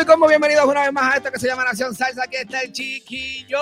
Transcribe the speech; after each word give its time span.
mi 0.00 0.06
combo, 0.06 0.26
bienvenidos 0.28 0.64
una 0.64 0.80
vez 0.84 0.92
más 0.94 1.12
a 1.12 1.16
esto 1.18 1.30
que 1.30 1.38
se 1.38 1.46
llama 1.46 1.62
Nación 1.62 1.94
Salsa. 1.94 2.22
Aquí 2.24 2.36
está 2.36 2.62
el 2.62 2.72
chiquillo, 2.72 3.58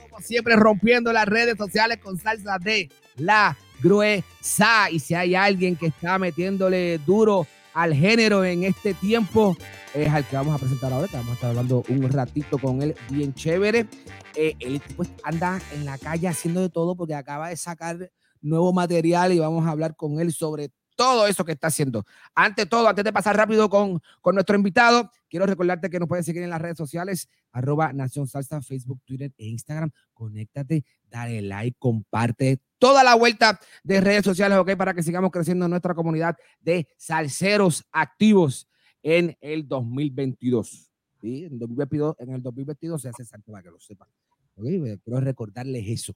como 0.00 0.20
siempre 0.20 0.54
rompiendo 0.54 1.12
las 1.12 1.26
redes 1.26 1.56
sociales 1.58 1.98
con 1.98 2.16
salsa 2.18 2.56
de 2.60 2.88
la 3.16 3.56
gruesa. 3.80 4.88
Y 4.92 5.00
si 5.00 5.14
hay 5.14 5.34
alguien 5.34 5.74
que 5.74 5.86
está 5.86 6.20
metiéndole 6.20 6.98
duro 6.98 7.48
al 7.74 7.94
género 7.94 8.44
en 8.44 8.62
este 8.62 8.94
tiempo, 8.94 9.56
es 9.92 10.08
al 10.08 10.24
que 10.28 10.36
vamos 10.36 10.54
a 10.54 10.58
presentar 10.58 10.92
ahora. 10.92 11.08
Vamos 11.12 11.30
a 11.30 11.34
estar 11.34 11.50
hablando 11.50 11.82
un 11.88 12.12
ratito 12.12 12.58
con 12.58 12.80
él, 12.80 12.94
bien 13.10 13.34
chévere. 13.34 13.88
Eh, 14.36 14.54
él 14.60 14.80
pues 14.94 15.08
anda 15.24 15.60
en 15.74 15.84
la 15.84 15.98
calle 15.98 16.28
haciendo 16.28 16.60
de 16.60 16.68
todo 16.68 16.94
porque 16.94 17.14
acaba 17.14 17.48
de 17.48 17.56
sacar 17.56 18.12
nuevo 18.40 18.72
material 18.72 19.32
y 19.32 19.40
vamos 19.40 19.66
a 19.66 19.70
hablar 19.70 19.96
con 19.96 20.20
él 20.20 20.32
sobre 20.32 20.70
todo 20.96 21.26
eso 21.26 21.44
que 21.44 21.52
está 21.52 21.68
haciendo. 21.68 22.04
Ante 22.34 22.66
todo, 22.66 22.88
antes 22.88 23.04
de 23.04 23.12
pasar 23.12 23.36
rápido 23.36 23.70
con, 23.70 24.00
con 24.20 24.34
nuestro 24.34 24.56
invitado, 24.56 25.10
quiero 25.28 25.46
recordarte 25.46 25.88
que 25.88 26.00
nos 26.00 26.08
puedes 26.08 26.26
seguir 26.26 26.42
en 26.42 26.50
las 26.50 26.60
redes 26.60 26.76
sociales, 26.76 27.28
arroba 27.52 27.92
Nación 27.92 28.26
Salsa, 28.26 28.60
Facebook, 28.62 29.00
Twitter 29.04 29.32
e 29.38 29.46
Instagram. 29.46 29.90
Conéctate, 30.12 30.84
dale 31.08 31.42
like, 31.42 31.76
comparte 31.78 32.60
toda 32.78 33.04
la 33.04 33.14
vuelta 33.14 33.60
de 33.84 34.00
redes 34.00 34.24
sociales, 34.24 34.58
¿ok? 34.58 34.74
Para 34.76 34.94
que 34.94 35.02
sigamos 35.02 35.30
creciendo 35.30 35.66
en 35.66 35.70
nuestra 35.70 35.94
comunidad 35.94 36.36
de 36.60 36.88
salseros 36.96 37.84
activos 37.92 38.68
en 39.02 39.36
el 39.40 39.68
2022. 39.68 40.90
¿sí? 41.20 41.44
En, 41.44 41.58
2022 41.58 42.16
en 42.18 42.30
el 42.30 42.42
2022 42.42 43.02
se 43.02 43.08
hace 43.08 43.22
exacto 43.22 43.52
para 43.52 43.62
que 43.62 43.70
lo 43.70 43.78
sepan. 43.78 44.08
¿ok? 44.56 44.64
Quiero 45.04 45.20
recordarles 45.20 45.84
eso. 45.86 46.14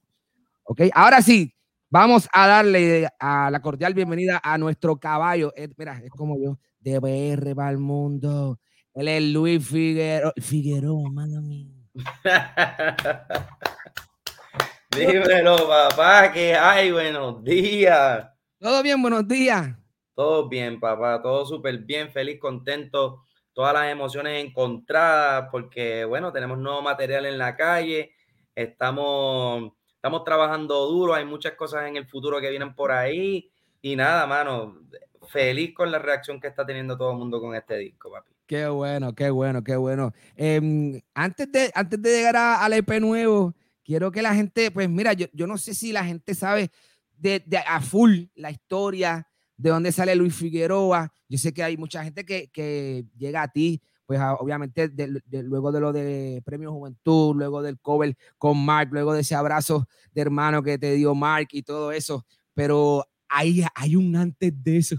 ¿ok? 0.63 0.81
Ahora 0.93 1.21
sí, 1.21 1.53
Vamos 1.93 2.29
a 2.31 2.47
darle 2.47 3.09
a 3.19 3.51
la 3.51 3.61
cordial 3.61 3.93
bienvenida 3.93 4.39
a 4.41 4.57
nuestro 4.57 4.97
caballo. 4.97 5.51
Eh, 5.57 5.67
mira, 5.75 6.01
es 6.01 6.09
como 6.11 6.41
yo, 6.41 6.57
de 6.79 6.99
BR 6.99 7.53
para 7.53 7.69
el 7.69 7.79
mundo. 7.79 8.61
Él 8.93 9.09
es 9.09 9.21
Luis 9.21 9.67
Figueroa, 9.67 10.31
Figueroa, 10.37 11.09
mami. 11.11 11.69
Dímelo, 14.95 15.67
papá, 15.67 16.31
que 16.31 16.55
hay, 16.55 16.93
buenos 16.93 17.43
días. 17.43 18.25
Todo 18.57 18.81
bien, 18.83 19.01
buenos 19.01 19.27
días. 19.27 19.75
Todo 20.15 20.47
bien, 20.47 20.79
papá, 20.79 21.21
todo 21.21 21.45
súper 21.45 21.79
bien, 21.79 22.09
feliz, 22.09 22.39
contento, 22.39 23.25
todas 23.51 23.73
las 23.73 23.91
emociones 23.91 24.45
encontradas, 24.45 25.49
porque, 25.51 26.05
bueno, 26.05 26.31
tenemos 26.31 26.57
nuevo 26.57 26.81
material 26.81 27.25
en 27.25 27.37
la 27.37 27.57
calle, 27.57 28.13
estamos 28.55 29.73
Estamos 30.01 30.23
trabajando 30.23 30.87
duro, 30.87 31.13
hay 31.13 31.25
muchas 31.25 31.53
cosas 31.53 31.87
en 31.87 31.95
el 31.95 32.07
futuro 32.07 32.41
que 32.41 32.49
vienen 32.49 32.73
por 32.73 32.91
ahí. 32.91 33.51
Y 33.83 33.95
nada, 33.95 34.25
mano, 34.25 34.79
feliz 35.27 35.75
con 35.75 35.91
la 35.91 35.99
reacción 35.99 36.41
que 36.41 36.47
está 36.47 36.65
teniendo 36.65 36.97
todo 36.97 37.11
el 37.11 37.19
mundo 37.19 37.39
con 37.39 37.53
este 37.53 37.77
disco, 37.77 38.09
papi. 38.09 38.33
Qué 38.47 38.65
bueno, 38.65 39.13
qué 39.13 39.29
bueno, 39.29 39.63
qué 39.63 39.75
bueno. 39.75 40.11
Em, 40.35 40.99
antes, 41.13 41.51
de, 41.51 41.71
antes 41.75 42.01
de 42.01 42.09
llegar 42.09 42.35
al 42.35 42.73
EP 42.73 42.99
nuevo, 42.99 43.53
quiero 43.83 44.11
que 44.11 44.23
la 44.23 44.33
gente, 44.33 44.71
pues 44.71 44.89
mira, 44.89 45.13
yo, 45.13 45.27
yo 45.33 45.45
no 45.45 45.59
sé 45.59 45.75
si 45.75 45.91
la 45.91 46.03
gente 46.03 46.33
sabe 46.33 46.71
de, 47.15 47.43
de, 47.45 47.59
a 47.59 47.79
full 47.79 48.23
la 48.33 48.49
historia, 48.49 49.27
de 49.55 49.69
dónde 49.69 49.91
sale 49.91 50.15
Luis 50.15 50.33
Figueroa. 50.33 51.13
Yo 51.29 51.37
sé 51.37 51.53
que 51.53 51.61
hay 51.61 51.77
mucha 51.77 52.03
gente 52.03 52.25
que, 52.25 52.49
que 52.49 53.05
llega 53.15 53.43
a 53.43 53.49
ti 53.49 53.83
pues 54.11 54.19
obviamente 54.39 54.91
luego 55.29 55.71
de 55.71 55.79
lo 55.79 55.93
de 55.93 56.41
Premio 56.43 56.73
Juventud, 56.73 57.33
luego 57.33 57.61
del 57.61 57.79
cover 57.79 58.17
con 58.37 58.57
Mark, 58.57 58.89
luego 58.91 59.13
de 59.13 59.21
ese 59.21 59.35
abrazo 59.35 59.87
de 60.11 60.19
hermano 60.19 60.61
que 60.61 60.77
te 60.77 60.95
dio 60.95 61.15
Mark 61.15 61.47
y 61.53 61.63
todo 61.63 61.93
eso, 61.93 62.25
pero 62.53 63.07
hay, 63.29 63.63
hay 63.73 63.95
un 63.95 64.13
antes 64.17 64.51
de 64.61 64.77
eso, 64.79 64.97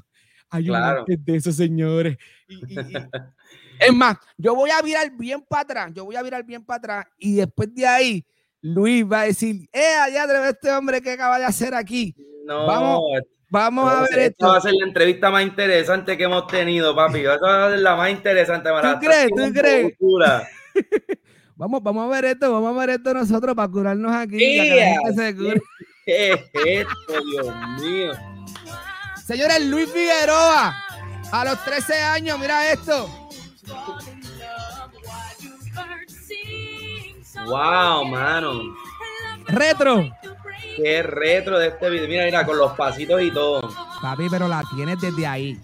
hay 0.48 0.70
un 0.70 0.76
antes 0.76 1.22
de 1.22 1.36
eso, 1.36 1.52
señores. 1.52 2.16
es 3.80 3.92
más, 3.92 4.16
yo 4.38 4.54
voy 4.54 4.70
a 4.70 4.80
virar 4.80 5.14
bien 5.14 5.44
para 5.46 5.62
atrás, 5.62 5.92
yo 5.94 6.06
voy 6.06 6.16
a 6.16 6.22
virar 6.22 6.42
bien 6.46 6.64
para 6.64 6.78
atrás 6.78 7.06
y 7.18 7.34
después 7.34 7.74
de 7.74 7.86
ahí 7.86 8.26
Luis 8.62 9.04
va 9.04 9.20
a 9.20 9.24
decir, 9.24 9.68
eh, 9.74 9.94
allá 10.00 10.48
este 10.48 10.72
hombre 10.72 11.02
que 11.02 11.10
acaba 11.10 11.38
de 11.38 11.44
hacer 11.44 11.74
aquí. 11.74 12.16
No, 12.46 12.66
vamos, 12.66 13.02
Vamos 13.52 13.92
a 13.92 14.00
ver 14.00 14.18
esto. 14.18 14.48
va 14.48 14.56
a 14.56 14.60
ser 14.62 14.72
la 14.72 14.86
entrevista 14.86 15.30
más 15.30 15.42
interesante 15.42 16.16
que 16.16 16.24
hemos 16.24 16.46
tenido, 16.46 16.96
papi. 16.96 17.18
Esta 17.18 17.38
va 17.38 17.66
a 17.66 17.70
ser 17.70 17.80
la 17.80 17.96
más 17.96 18.10
interesante. 18.10 18.70
Para 18.70 18.98
¿Tú 18.98 19.06
crees? 19.06 19.28
¿Tú 19.28 19.52
crees? 19.52 19.92
vamos, 21.56 21.82
vamos 21.82 22.06
a 22.06 22.08
ver 22.08 22.24
esto, 22.24 22.50
vamos 22.50 22.74
a 22.74 22.80
ver 22.80 22.96
esto 22.96 23.12
nosotros 23.12 23.54
para 23.54 23.70
curarnos 23.70 24.10
aquí. 24.10 24.38
¿Qué 26.06 26.32
es 26.32 26.40
esto, 26.64 27.24
Dios 27.30 27.54
mío? 27.82 28.12
Señores, 29.22 29.66
Luis 29.66 29.90
Figueroa, 29.90 30.74
a 31.30 31.44
los 31.44 31.62
13 31.62 31.94
años, 31.94 32.38
mira 32.38 32.72
esto. 32.72 33.06
Wow, 37.44 38.06
mano. 38.06 38.74
Retro. 39.46 40.10
Qué 40.76 41.02
retro 41.02 41.58
de 41.58 41.68
este 41.68 41.90
video. 41.90 42.08
Mira, 42.08 42.24
mira, 42.24 42.46
con 42.46 42.58
los 42.58 42.72
pasitos 42.72 43.22
y 43.22 43.30
todo. 43.30 43.68
Papi, 44.00 44.28
pero 44.30 44.48
la 44.48 44.64
tienes 44.74 45.00
desde 45.00 45.26
ahí. 45.26 45.60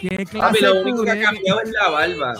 ¿Qué 0.00 0.26
clase 0.26 0.38
Papi, 0.38 0.60
lo 0.60 0.82
único 0.82 1.04
que 1.04 1.10
ha 1.10 1.22
cambiado 1.22 1.60
es 1.62 1.70
la 1.70 1.88
barba. 1.88 2.34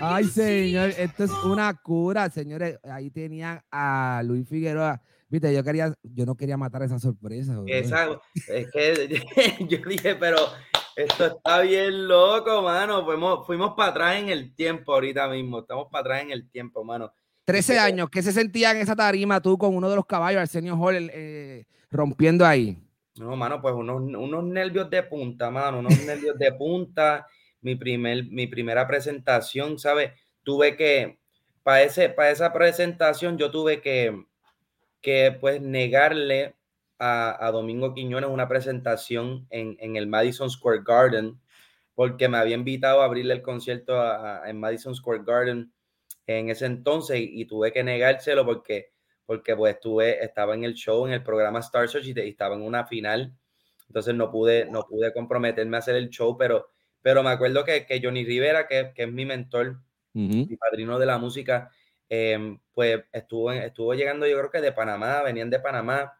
Ay, 0.00 0.24
señor, 0.24 0.90
esto 0.98 1.24
es 1.24 1.30
una 1.44 1.72
cura, 1.74 2.28
señores. 2.28 2.78
Ahí 2.84 3.10
tenían 3.10 3.62
a 3.70 4.22
Luis 4.24 4.48
Figueroa. 4.48 5.00
Viste, 5.28 5.54
yo 5.54 5.64
quería, 5.64 5.94
yo 6.02 6.26
no 6.26 6.36
quería 6.36 6.56
matar 6.56 6.82
esa 6.82 6.98
sorpresa. 6.98 7.58
Exacto. 7.66 8.20
Es 8.48 8.70
que 8.70 9.24
yo 9.68 9.78
dije, 9.88 10.14
pero 10.16 10.36
esto 10.96 11.26
está 11.26 11.60
bien 11.60 12.06
loco, 12.06 12.62
mano. 12.62 13.04
Fuimos, 13.04 13.46
fuimos 13.46 13.74
para 13.74 13.90
atrás 13.90 14.16
en 14.18 14.28
el 14.28 14.54
tiempo 14.54 14.92
ahorita 14.92 15.26
mismo. 15.28 15.60
Estamos 15.60 15.88
para 15.90 16.00
atrás 16.02 16.22
en 16.22 16.30
el 16.32 16.50
tiempo, 16.50 16.84
mano. 16.84 17.12
13 17.44 17.78
años, 17.78 18.08
¿qué 18.10 18.22
se 18.22 18.32
sentía 18.32 18.70
en 18.70 18.78
esa 18.78 18.96
tarima 18.96 19.40
tú 19.40 19.58
con 19.58 19.76
uno 19.76 19.90
de 19.90 19.96
los 19.96 20.06
caballos, 20.06 20.40
Arsenio 20.40 20.76
Hall, 20.76 21.10
eh, 21.12 21.66
rompiendo 21.90 22.46
ahí? 22.46 22.78
No, 23.16 23.36
mano, 23.36 23.60
pues 23.60 23.74
unos, 23.74 24.00
unos 24.00 24.44
nervios 24.44 24.88
de 24.90 25.02
punta, 25.02 25.50
mano, 25.50 25.80
unos 25.80 25.92
nervios 26.06 26.38
de 26.38 26.52
punta. 26.52 27.26
Mi, 27.60 27.76
primer, 27.76 28.24
mi 28.26 28.46
primera 28.46 28.86
presentación, 28.86 29.78
¿sabes? 29.78 30.12
Tuve 30.42 30.76
que, 30.76 31.18
para, 31.62 31.82
ese, 31.82 32.10
para 32.10 32.30
esa 32.30 32.52
presentación, 32.52 33.38
yo 33.38 33.50
tuve 33.50 33.80
que, 33.80 34.24
que 35.00 35.36
pues, 35.40 35.60
negarle 35.62 36.54
a, 36.98 37.46
a 37.46 37.50
Domingo 37.50 37.94
Quiñones 37.94 38.30
una 38.30 38.48
presentación 38.48 39.46
en, 39.50 39.76
en, 39.80 39.96
el 39.96 40.06
Madison 40.06 40.50
Square 40.50 40.82
Garden, 40.84 41.40
porque 41.94 42.28
me 42.28 42.38
había 42.38 42.56
invitado 42.56 43.00
a 43.00 43.06
abrirle 43.06 43.34
el 43.34 43.42
concierto 43.42 43.94
en 44.44 44.60
Madison 44.60 44.94
Square 44.94 45.22
Garden 45.24 45.72
en 46.26 46.50
ese 46.50 46.66
entonces 46.66 47.18
y, 47.20 47.44
tuve 47.46 47.72
que 47.72 47.84
negárselo 47.84 48.44
porque, 48.44 48.92
porque 49.26 49.56
pues 49.56 49.74
estuve, 49.74 50.24
estaba 50.24 50.54
en 50.54 50.64
el 50.64 50.74
show, 50.74 51.06
en 51.06 51.12
el 51.12 51.22
programa 51.22 51.60
Star 51.60 51.88
Search 51.88 52.06
y, 52.06 52.20
estaba 52.20 52.54
en 52.54 52.62
una 52.62 52.86
final, 52.86 53.34
entonces 53.88 54.14
no 54.14 54.30
pude, 54.30 54.66
no 54.66 54.84
pude 54.84 55.12
comprometerme 55.12 55.76
a 55.76 55.80
hacer 55.80 55.96
el 55.96 56.08
show, 56.08 56.36
pero, 56.36 56.70
pero 57.02 57.22
me 57.22 57.30
acuerdo 57.30 57.64
que, 57.64 57.86
que 57.86 58.00
Johnny 58.02 58.24
Rivera, 58.24 58.66
que, 58.66 58.92
que, 58.94 59.04
es 59.04 59.12
mi 59.12 59.26
mentor, 59.26 59.80
mi 60.12 60.56
padrino 60.56 60.98
de 60.98 61.06
la 61.06 61.18
música, 61.18 61.70
em, 62.08 62.58
pues 62.72 63.02
estuvo, 63.12 63.50
estuvo 63.52 63.94
llegando 63.94 64.26
yo 64.26 64.38
creo 64.38 64.50
que 64.50 64.60
de 64.60 64.72
Panamá, 64.72 65.22
venían 65.22 65.50
de 65.50 65.58
Panamá 65.58 66.14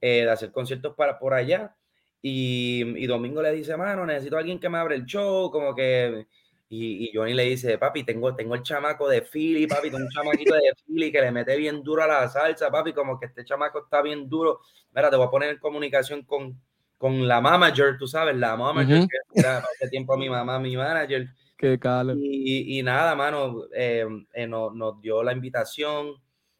eh, 0.00 0.24
de 0.24 0.30
hacer 0.30 0.52
conciertos 0.52 0.94
para 0.94 1.18
por 1.18 1.34
allá. 1.34 1.74
Y, 2.20 2.82
y, 2.96 3.06
Domingo 3.06 3.40
le 3.42 3.52
dice, 3.52 3.76
mano, 3.76 4.04
necesito 4.04 4.36
a 4.36 4.40
alguien 4.40 4.58
que 4.58 4.68
me 4.68 4.78
abra 4.78 4.96
el 4.96 5.04
show, 5.04 5.50
como 5.52 5.74
que 5.74 6.26
y, 6.70 7.10
Johnny 7.14 7.32
le 7.32 7.44
dice, 7.44 7.78
papi, 7.78 8.04
tengo, 8.04 8.34
tengo 8.34 8.54
el 8.54 8.62
chamaco 8.62 9.08
de 9.08 9.22
Philly, 9.22 9.66
papi, 9.66 9.90
tengo 9.90 10.04
un 10.04 10.10
chamaquito 10.10 10.54
de 10.54 10.72
Philly 10.86 11.10
que 11.10 11.20
le 11.22 11.32
mete 11.32 11.56
bien 11.56 11.82
duro 11.82 12.02
a 12.02 12.06
la 12.06 12.28
salsa, 12.28 12.70
papi, 12.70 12.92
como 12.92 13.18
que 13.18 13.26
este 13.26 13.44
chamaco 13.44 13.84
está 13.84 14.02
bien 14.02 14.28
duro. 14.28 14.60
Mira, 14.92 15.08
te 15.08 15.16
voy 15.16 15.26
a 15.26 15.30
poner 15.30 15.50
en 15.50 15.58
comunicación 15.58 16.24
con, 16.24 16.60
con 16.98 17.26
la 17.26 17.40
manager, 17.40 17.96
tú 17.98 18.06
sabes, 18.06 18.36
la 18.36 18.54
manager, 18.56 19.06
que 19.08 19.40
era 19.40 19.58
hace 19.58 19.88
tiempo 19.88 20.12
a 20.12 20.18
mi 20.18 20.28
mamá, 20.28 20.58
mi 20.58 20.76
manager. 20.76 21.28
Qué 21.56 21.78
calo. 21.78 22.14
Y, 22.16 22.78
y, 22.78 22.82
nada, 22.82 23.14
mano, 23.14 23.64
eh, 23.74 24.06
eh, 24.32 24.46
nos, 24.46 24.74
nos, 24.74 25.00
dio 25.00 25.22
la 25.22 25.32
invitación 25.32 26.14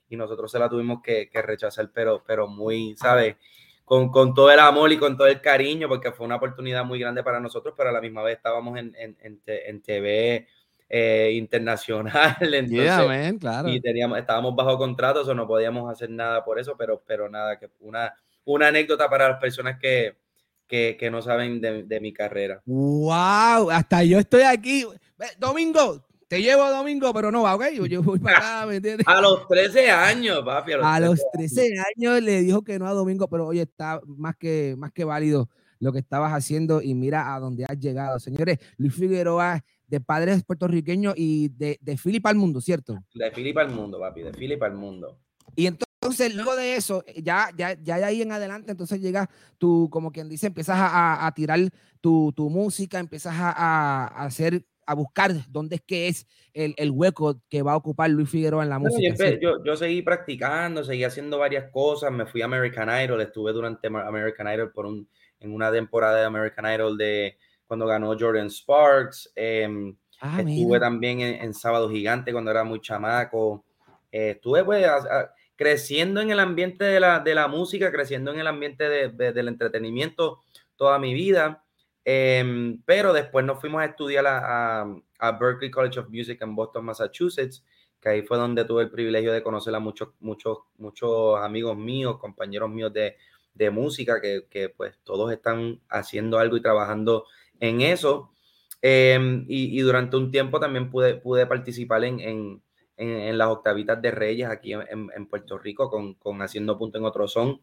y 0.09 0.17
nosotros 0.17 0.51
se 0.51 0.59
la 0.59 0.69
tuvimos 0.69 1.03
que, 1.03 1.29
rechazar, 1.35 1.91
pero, 1.93 2.25
pero 2.27 2.49
muy, 2.49 2.97
¿sabes? 2.97 3.37
Con, 3.89 4.11
con, 4.11 4.35
todo 4.35 4.51
el 4.51 4.59
amor 4.61 4.93
y 4.93 4.99
con 4.99 5.17
todo 5.17 5.27
el 5.27 5.41
cariño, 5.41 5.89
porque 5.89 6.13
fue 6.13 6.27
una 6.27 6.37
oportunidad 6.37 6.85
muy 6.85 6.99
grande 6.99 7.23
para 7.23 7.41
nosotros, 7.41 7.75
pero 7.77 7.89
a 7.89 7.93
la 7.93 8.01
misma 8.01 8.23
vez 8.23 8.37
estábamos 8.37 8.79
en, 8.79 8.95
en, 8.99 9.17
en, 9.23 9.83
TV 9.83 10.47
eh, 10.89 11.31
internacional. 11.35 12.37
Entonces, 12.41 13.35
claro. 13.41 13.69
Y 13.69 13.81
teníamos, 13.81 14.19
estábamos 14.19 14.55
bajo 14.55 14.77
contrato, 14.77 15.23
o 15.23 15.35
no 15.35 15.47
podíamos 15.47 15.91
hacer 15.91 16.11
nada 16.11 16.45
por 16.45 16.59
eso, 16.59 16.77
pero, 16.77 17.03
pero 17.07 17.29
nada, 17.31 17.59
que 17.59 17.71
una, 17.81 18.15
una 18.45 18.69
anécdota 18.69 19.09
para 19.09 19.31
las 19.31 19.41
personas 19.41 19.79
que, 19.79 20.17
que, 20.67 20.97
que 20.99 21.11
no 21.11 21.23
saben 21.23 21.61
de, 21.61 21.85
de, 21.85 22.01
mi 22.01 22.13
carrera. 22.13 22.61
¡Wow! 22.67 23.71
Hasta 23.71 24.05
yo 24.05 24.19
estoy 24.19 24.43
aquí. 24.43 24.87
Domingo, 25.39 26.05
te 26.29 26.43
llevo 26.43 26.63
a 26.63 26.71
Domingo, 26.71 27.13
pero 27.15 27.33
no 27.33 27.43
va, 27.43 27.55
¿ok? 27.55 27.65
Yo 27.89 28.03
voy 28.03 28.19
para 28.19 28.39
acá, 28.39 28.67
¿me 28.67 28.77
entiendes? 28.77 29.07
A 29.09 29.21
los 29.21 29.49
13 29.49 29.91
años, 29.91 30.43
papi. 30.45 30.73
A 30.75 31.01
los, 31.01 31.19
13, 31.33 31.75
años. 31.97 32.23
le 32.23 32.43
dijo 32.43 32.63
que 32.63 32.79
no 32.79 32.87
a 32.87 32.93
Domingo, 32.93 33.29
pero 33.29 33.47
oye, 33.47 33.63
está 33.63 34.01
más 34.07 34.37
que, 34.37 34.75
más 34.77 34.93
que 34.93 35.05
válido 35.05 35.49
lo 35.81 35.93
que 35.93 35.99
estabas 36.01 36.33
haciendo 36.33 36.83
y 36.83 36.95
mira 36.95 37.35
a 37.35 37.41
dónde 37.41 37.65
has 37.67 37.79
llegado. 37.79 38.19
Señores, 38.19 38.59
Luis 38.77 38.95
Figueroa, 38.95 39.65
de 39.87 40.01
padres 40.01 40.45
puertorriqueños 40.45 41.15
y 41.17 41.49
de, 41.49 41.79
de 41.81 41.97
Filipa 41.97 42.29
al 42.29 42.37
mundo, 42.37 42.61
¿cierto? 42.61 42.99
De 43.15 43.31
Filipa 43.31 43.63
al 43.63 43.71
mundo, 43.71 43.99
papi, 43.99 44.23
de 44.23 44.33
Filipa 44.35 44.67
al 44.67 44.75
mundo. 44.75 45.19
Y 45.57 45.67
entonces, 45.67 46.35
luego 46.35 46.55
de 46.57 46.77
eso, 46.77 47.05
ya, 47.17 47.51
ya, 47.57 47.73
ya 47.83 47.97
de 47.97 48.05
ahí 48.05 48.21
en 48.21 48.33
adelante, 48.33 48.71
entonces 48.71 49.01
llega 49.01 49.31
tú, 49.57 49.89
como 49.91 50.13
quien 50.13 50.29
dice, 50.29 50.49
empiezas 50.49 50.77
a, 50.79 51.27
a, 51.27 51.33
tirar 51.33 51.59
tu, 52.03 52.33
tu, 52.37 52.51
música, 52.51 52.99
empiezas 52.99 53.35
a, 53.39 53.51
a, 53.51 54.25
hacer 54.25 54.67
a 54.89 54.95
buscar 54.95 55.33
dónde 55.51 55.77
es 55.77 55.83
que 55.83 56.09
es 56.09 56.27
el, 56.55 56.75
el, 56.79 56.91
hueco 56.91 57.43
que 57.51 57.61
va 57.61 57.73
a 57.73 57.77
ocupar 57.77 58.09
Luis 58.09 58.31
Figueroa 58.31 58.63
en 58.63 58.71
la 58.71 58.79
música. 58.79 59.15
Yo, 59.39 59.63
yo, 59.63 59.77
seguí 59.77 60.01
practicando, 60.01 60.83
seguí 60.83 61.05
haciendo 61.05 61.39
varias 61.39 61.71
cosas, 61.71 62.11
me 62.11 62.25
fui 62.25 62.41
a 62.41 62.47
American 62.47 62.89
Idol, 62.89 63.21
estuve 63.21 63.53
durante 63.53 63.87
American 63.89 64.49
Idol 64.49 64.73
por 64.73 64.87
un, 64.87 65.07
en 65.41 65.53
una 65.53 65.71
temporada 65.71 66.21
de 66.21 66.25
American 66.25 66.73
Idol 66.73 66.97
de 66.97 67.37
cuando 67.67 67.87
ganó 67.87 68.17
Jordan 68.19 68.49
Sparks, 68.49 69.31
em, 69.37 69.95
ah, 70.23 70.41
estuve 70.41 70.81
también 70.81 71.21
en, 71.21 71.53
Sábado 71.53 71.91
Gigante 71.91 72.33
cuando 72.33 72.51
era 72.51 72.65
muy 72.65 72.81
chamaco, 72.81 73.67
eh, 74.11 74.31
estuve 74.31 74.65
pues 74.65 74.87
creciendo 75.55 76.23
en 76.23 76.31
el 76.31 76.41
ambiente 76.41 76.87
de 76.87 76.99
la, 76.99 77.21
de 77.21 77.35
la 77.35 77.47
música, 77.47 77.93
creciendo 77.93 78.33
en 78.33 78.41
el 78.41 78.47
ambiente 78.47 78.89
de, 78.89 79.33
del 79.33 79.49
entretenimiento 79.49 80.39
toda 80.77 80.99
mi 80.99 81.13
vida. 81.13 81.63
Em, 82.11 82.81
pero 82.87 83.13
después 83.13 83.45
nos 83.45 83.61
fuimos 83.61 83.83
a 83.83 83.85
estudiar 83.85 84.27
a, 84.27 84.81
a, 85.19 85.33
Berkeley 85.33 85.71
College 85.71 86.01
of 86.01 86.09
Music 86.09 86.41
en 86.41 86.57
Boston, 86.57 86.87
Massachusetts, 86.87 87.63
que 88.01 88.09
ahí 88.09 88.23
fue 88.23 88.39
donde 88.39 88.65
tuve 88.65 88.85
el 88.85 88.91
privilegio 88.91 89.31
de 89.31 89.43
conocer 89.43 89.75
a 89.75 89.79
muchos, 89.79 90.15
muchos, 90.19 90.57
muchos 90.79 91.39
amigos 91.39 91.77
míos, 91.77 92.17
compañeros 92.19 92.71
míos 92.71 92.95
de, 92.95 93.17
de 93.53 93.71
música, 93.71 94.23
que, 94.23 94.47
que, 94.49 94.71
pues 94.71 94.97
todos 95.05 95.31
están 95.31 95.83
haciendo 95.91 96.39
algo 96.39 96.57
y 96.57 96.63
trabajando 96.63 97.27
en 97.61 97.83
eso. 97.83 98.33
Em, 98.81 99.45
y, 99.47 99.79
y, 99.79 99.83
durante 99.83 100.17
un 100.17 100.31
tiempo 100.31 100.59
también 100.59 100.91
pude, 100.91 101.17
pude 101.17 101.45
participar 101.45 102.05
en, 102.05 102.21
en, 102.21 102.63
en, 102.97 103.37
las 103.37 103.49
octavitas 103.49 104.01
de 104.01 104.13
Reyes 104.13 104.49
aquí 104.49 104.73
en, 104.73 105.11
en 105.15 105.27
Puerto 105.27 105.59
Rico 105.59 105.91
con, 105.91 106.15
con, 106.15 106.41
Haciendo 106.41 106.79
Punto 106.79 106.97
en 106.97 107.05
Otro 107.05 107.29
Son 107.29 107.61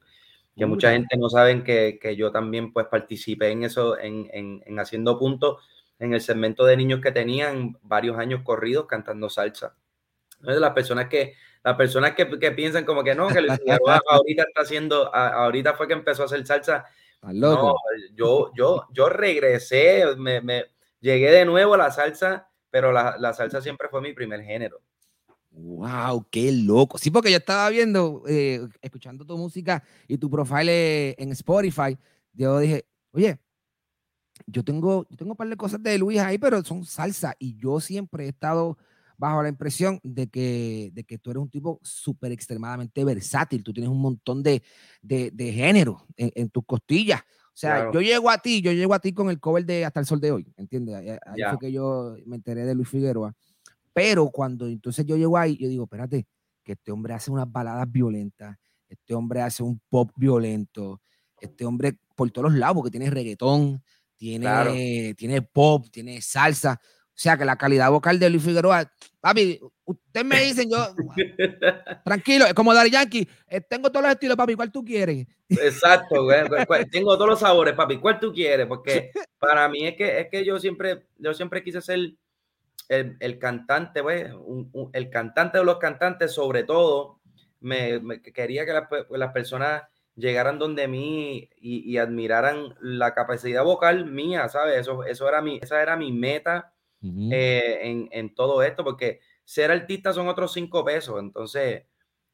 que 0.55 0.65
mucha 0.65 0.91
gente 0.91 1.17
no 1.17 1.29
saben 1.29 1.63
que, 1.63 1.99
que, 2.01 2.15
yo 2.15 2.31
también 2.31 2.71
pues 2.71 2.87
participé 2.87 3.49
en 3.49 3.63
eso, 3.63 3.97
en, 3.99 4.29
en, 4.31 4.63
en, 4.65 4.79
haciendo 4.79 5.19
puntos 5.19 5.57
en 5.99 6.13
el 6.13 6.21
segmento 6.21 6.65
de 6.65 6.77
niños 6.77 7.01
que 7.01 7.11
tenían 7.11 7.77
varios 7.81 8.17
años 8.17 8.41
corridos 8.43 8.85
cantando 8.87 9.29
salsa. 9.29 9.75
Entonces 10.39 10.61
las 10.61 10.71
personas 10.71 11.07
que, 11.09 11.33
las 11.63 11.75
personas 11.75 12.13
que, 12.15 12.39
que 12.39 12.51
piensan 12.51 12.85
como 12.85 13.03
que 13.03 13.15
no, 13.15 13.27
que 13.27 13.39
ahorita 14.09 14.43
está 14.43 14.61
haciendo, 14.61 15.13
ahorita 15.13 15.73
fue 15.73 15.87
que 15.87 15.93
empezó 15.93 16.23
a 16.23 16.25
hacer 16.25 16.45
salsa. 16.45 16.85
No, 17.21 17.75
yo, 18.13 18.51
yo, 18.55 18.87
yo 18.91 19.09
regresé, 19.09 20.05
me, 20.17 20.41
me, 20.41 20.65
llegué 20.99 21.31
de 21.31 21.45
nuevo 21.45 21.73
a 21.73 21.77
la 21.77 21.91
salsa, 21.91 22.49
pero 22.69 22.91
la, 22.91 23.15
la 23.19 23.33
salsa 23.33 23.61
siempre 23.61 23.89
fue 23.89 24.01
mi 24.01 24.13
primer 24.13 24.41
género. 24.43 24.81
Wow, 25.57 26.27
qué 26.29 26.51
loco. 26.51 26.97
Sí, 26.97 27.09
porque 27.11 27.31
yo 27.31 27.37
estaba 27.37 27.69
viendo, 27.69 28.23
eh, 28.27 28.67
escuchando 28.81 29.25
tu 29.25 29.37
música 29.37 29.81
y 30.07 30.17
tu 30.17 30.29
profile 30.29 31.15
en 31.21 31.31
Spotify. 31.31 31.97
Yo 32.33 32.59
dije, 32.59 32.85
oye, 33.11 33.39
yo 34.47 34.63
tengo, 34.63 35.07
yo 35.09 35.15
tengo 35.15 35.31
un 35.31 35.37
par 35.37 35.47
de 35.47 35.55
cosas 35.55 35.81
de 35.81 35.97
Luis 35.97 36.19
ahí, 36.19 36.37
pero 36.37 36.61
son 36.63 36.83
salsa. 36.85 37.35
Y 37.39 37.55
yo 37.55 37.79
siempre 37.79 38.25
he 38.25 38.29
estado 38.29 38.77
bajo 39.17 39.41
la 39.41 39.47
impresión 39.47 40.01
de 40.03 40.27
que, 40.27 40.91
de 40.93 41.05
que 41.05 41.17
tú 41.17 41.31
eres 41.31 41.41
un 41.41 41.49
tipo 41.49 41.79
súper 41.83 42.33
extremadamente 42.33 43.05
versátil. 43.05 43.63
Tú 43.63 43.71
tienes 43.71 43.89
un 43.89 44.01
montón 44.01 44.43
de, 44.43 44.61
de, 45.01 45.31
de 45.31 45.53
género 45.53 46.05
en, 46.17 46.49
tus 46.49 46.65
costillas. 46.65 47.21
O 47.21 47.57
sea, 47.57 47.89
yo 47.93 48.01
llego 48.01 48.29
a 48.29 48.37
ti, 48.39 48.61
yo 48.61 48.73
llego 48.73 48.93
a 48.93 48.99
ti 48.99 49.13
con 49.13 49.29
el 49.29 49.39
cover 49.39 49.65
de 49.65 49.85
Hasta 49.85 50.01
el 50.01 50.05
Sol 50.05 50.19
de 50.19 50.33
Hoy, 50.33 50.53
¿entiendes? 50.57 50.95
Ahí, 50.95 51.41
fue 51.49 51.59
que 51.59 51.71
yo 51.71 52.17
me 52.25 52.35
enteré 52.35 52.65
de 52.65 52.75
Luis 52.75 52.89
Figueroa. 52.89 53.33
Pero 53.95 54.29
cuando 54.29 54.67
entonces 54.67 55.05
yo 55.05 55.15
llego 55.15 55.37
ahí, 55.37 55.55
yo 55.55 55.69
digo, 55.69 55.85
espérate, 55.85 56.27
que 56.65 56.73
este 56.73 56.91
hombre 56.91 57.13
hace 57.13 57.31
unas 57.31 57.49
baladas 57.49 57.89
violentas, 57.89 58.57
este 58.89 59.13
hombre 59.13 59.41
hace 59.41 59.63
un 59.63 59.79
pop 59.87 60.11
violento, 60.17 61.01
este 61.39 61.63
hombre 61.63 61.97
por 62.13 62.29
todos 62.29 62.51
los 62.51 62.59
lados, 62.59 62.75
porque 62.75 62.91
tiene 62.91 63.09
reggaetón, 63.09 63.81
tiene, 64.17 65.13
tiene 65.13 65.41
pop, 65.41 65.85
tiene 65.89 66.21
salsa. 66.21 66.77
O 66.83 67.17
sea 67.17 67.37
que 67.37 67.45
la 67.45 67.55
calidad 67.55 67.89
vocal 67.89 68.19
de 68.19 68.29
Luis 68.29 68.43
Figueroa, 68.43 68.91
papi, 69.21 69.61
ustedes 69.85 70.25
me 70.25 70.41
dicen, 70.41 70.69
yo, 70.69 70.93
tranquilo, 72.03 72.47
es 72.47 72.53
como 72.53 72.73
Dari 72.73 72.89
Yankee, 72.89 73.25
eh, 73.47 73.61
tengo 73.61 73.89
todos 73.89 74.03
los 74.03 74.11
estilos, 74.11 74.35
papi, 74.35 74.55
¿cuál 74.55 74.73
tú 74.73 74.83
quieres? 74.83 75.25
Exacto, 75.47 76.25
güey, 76.25 76.43
tengo 76.91 77.15
todos 77.15 77.29
los 77.29 77.39
sabores, 77.39 77.75
papi, 77.75 77.97
¿cuál 77.97 78.19
tú 78.19 78.33
quieres? 78.33 78.67
Porque 78.67 79.11
para 79.39 79.69
mí 79.69 79.87
es 79.87 79.95
que, 79.95 80.19
es 80.19 80.27
que 80.29 80.43
yo 80.43 80.59
siempre, 80.59 81.05
yo 81.17 81.33
siempre 81.33 81.63
quise 81.63 81.79
ser 81.79 82.13
el, 82.89 83.39
cantante, 83.39 84.03
pues, 84.03 84.31
el 84.93 85.09
cantante 85.09 85.57
de 85.57 85.63
los 85.63 85.77
cantantes, 85.77 86.31
sobre 86.33 86.63
todo, 86.63 87.19
me, 87.59 88.21
quería 88.21 88.65
que 88.65 88.73
las 89.09 89.33
personas 89.33 89.83
llegaran 90.15 90.59
donde 90.59 90.87
mí 90.87 91.49
y, 91.57 91.97
admiraran 91.97 92.75
la 92.81 93.13
capacidad 93.13 93.63
vocal 93.63 94.05
mía, 94.05 94.47
¿sabes? 94.49 94.79
Eso, 94.79 95.03
eso 95.03 95.27
era 95.27 95.41
mi, 95.41 95.59
esa 95.61 95.81
era 95.81 95.97
mi 95.97 96.11
meta 96.11 96.73
eh, 97.31 97.79
en, 97.83 98.09
en, 98.11 98.33
todo 98.33 98.63
esto, 98.63 98.83
porque 98.83 99.19
ser 99.43 99.71
artista 99.71 100.13
son 100.13 100.27
otros 100.27 100.53
cinco 100.53 100.83
pesos, 100.83 101.19
entonces 101.19 101.83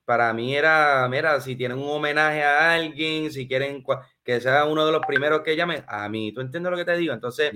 para 0.06 0.34
mí 0.34 0.56
era, 0.56 1.08
mira, 1.10 1.40
si 1.42 1.56
tienen 1.56 1.78
un 1.78 1.90
homenaje 1.90 2.44
a 2.44 2.74
alguien, 2.74 3.32
si 3.32 3.48
quieren 3.48 3.84
que 4.24 4.42
sea 4.42 4.66
uno 4.66 4.86
de 4.86 4.92
los 4.92 5.06
primeros 5.06 5.42
que 5.42 5.56
llamen, 5.56 5.84
a 5.88 6.08
mí, 6.10 6.34
¿tú 6.34 6.42
entiendes 6.42 6.72
lo 6.72 6.78
que 6.78 6.86
te 6.86 6.98
digo? 6.98 7.14
Entonces, 7.14 7.52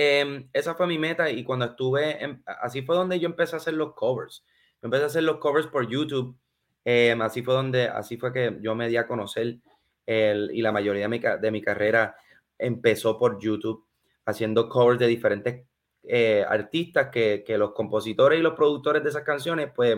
Em, 0.00 0.48
esa 0.52 0.76
fue 0.76 0.86
mi 0.86 0.96
meta 0.96 1.28
y 1.28 1.42
cuando 1.42 1.64
estuve, 1.64 2.40
así 2.62 2.82
fue 2.82 2.94
donde 2.94 3.18
yo 3.18 3.26
empecé 3.26 3.56
a 3.56 3.58
hacer 3.58 3.74
los 3.74 3.94
covers. 3.94 4.44
Yo 4.80 4.86
empecé 4.86 5.02
a 5.02 5.06
hacer 5.06 5.24
los 5.24 5.38
covers 5.38 5.66
por 5.66 5.88
YouTube. 5.88 6.38
Em, 6.84 7.20
así 7.20 7.42
fue 7.42 7.54
donde, 7.54 7.88
así 7.88 8.16
fue 8.16 8.32
que 8.32 8.58
yo 8.60 8.76
me 8.76 8.88
di 8.88 8.96
a 8.96 9.08
conocer 9.08 9.56
el, 10.06 10.52
y 10.54 10.62
la 10.62 10.70
mayoría 10.70 11.02
de 11.02 11.08
mi, 11.08 11.18
de 11.18 11.50
mi, 11.50 11.60
carrera 11.60 12.14
empezó 12.56 13.18
por 13.18 13.40
YouTube, 13.40 13.88
haciendo 14.24 14.68
covers 14.68 15.00
de 15.00 15.08
diferentes 15.08 15.66
eh, 16.04 16.44
artistas 16.48 17.08
que, 17.10 17.42
que, 17.44 17.58
los 17.58 17.72
compositores 17.72 18.38
y 18.38 18.42
los 18.42 18.54
productores 18.54 19.02
de 19.02 19.08
esas 19.08 19.24
canciones, 19.24 19.72
pues, 19.74 19.96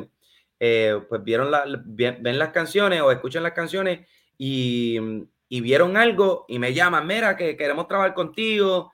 eh, 0.61 0.99
pues 1.11 1.23
vieron 1.23 1.50
la, 1.50 1.64
ven 1.85 2.38
las 2.38 2.52
canciones 2.52 3.02
o 3.02 3.12
escuchan 3.12 3.42
las 3.42 3.52
canciones 3.52 4.09
y, 4.38 4.99
y 5.47 5.61
vieron 5.61 5.99
algo 5.99 6.47
y 6.49 6.59
me 6.59 6.73
llaman, 6.73 7.07
mira, 7.07 7.37
que 7.37 7.54
queremos 7.54 7.87
trabajar 7.87 8.14
contigo 8.14 8.92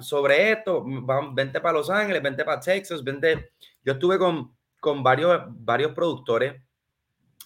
sobre 0.00 0.52
esto, 0.52 0.84
vente 1.32 1.60
para 1.60 1.78
Los 1.78 1.90
Ángeles, 1.90 2.22
vente 2.22 2.44
para 2.44 2.60
Texas, 2.60 3.02
vente. 3.04 3.50
Yo 3.84 3.94
estuve 3.94 4.18
con, 4.18 4.56
con 4.80 5.02
varios, 5.02 5.42
varios 5.48 5.92
productores 5.92 6.60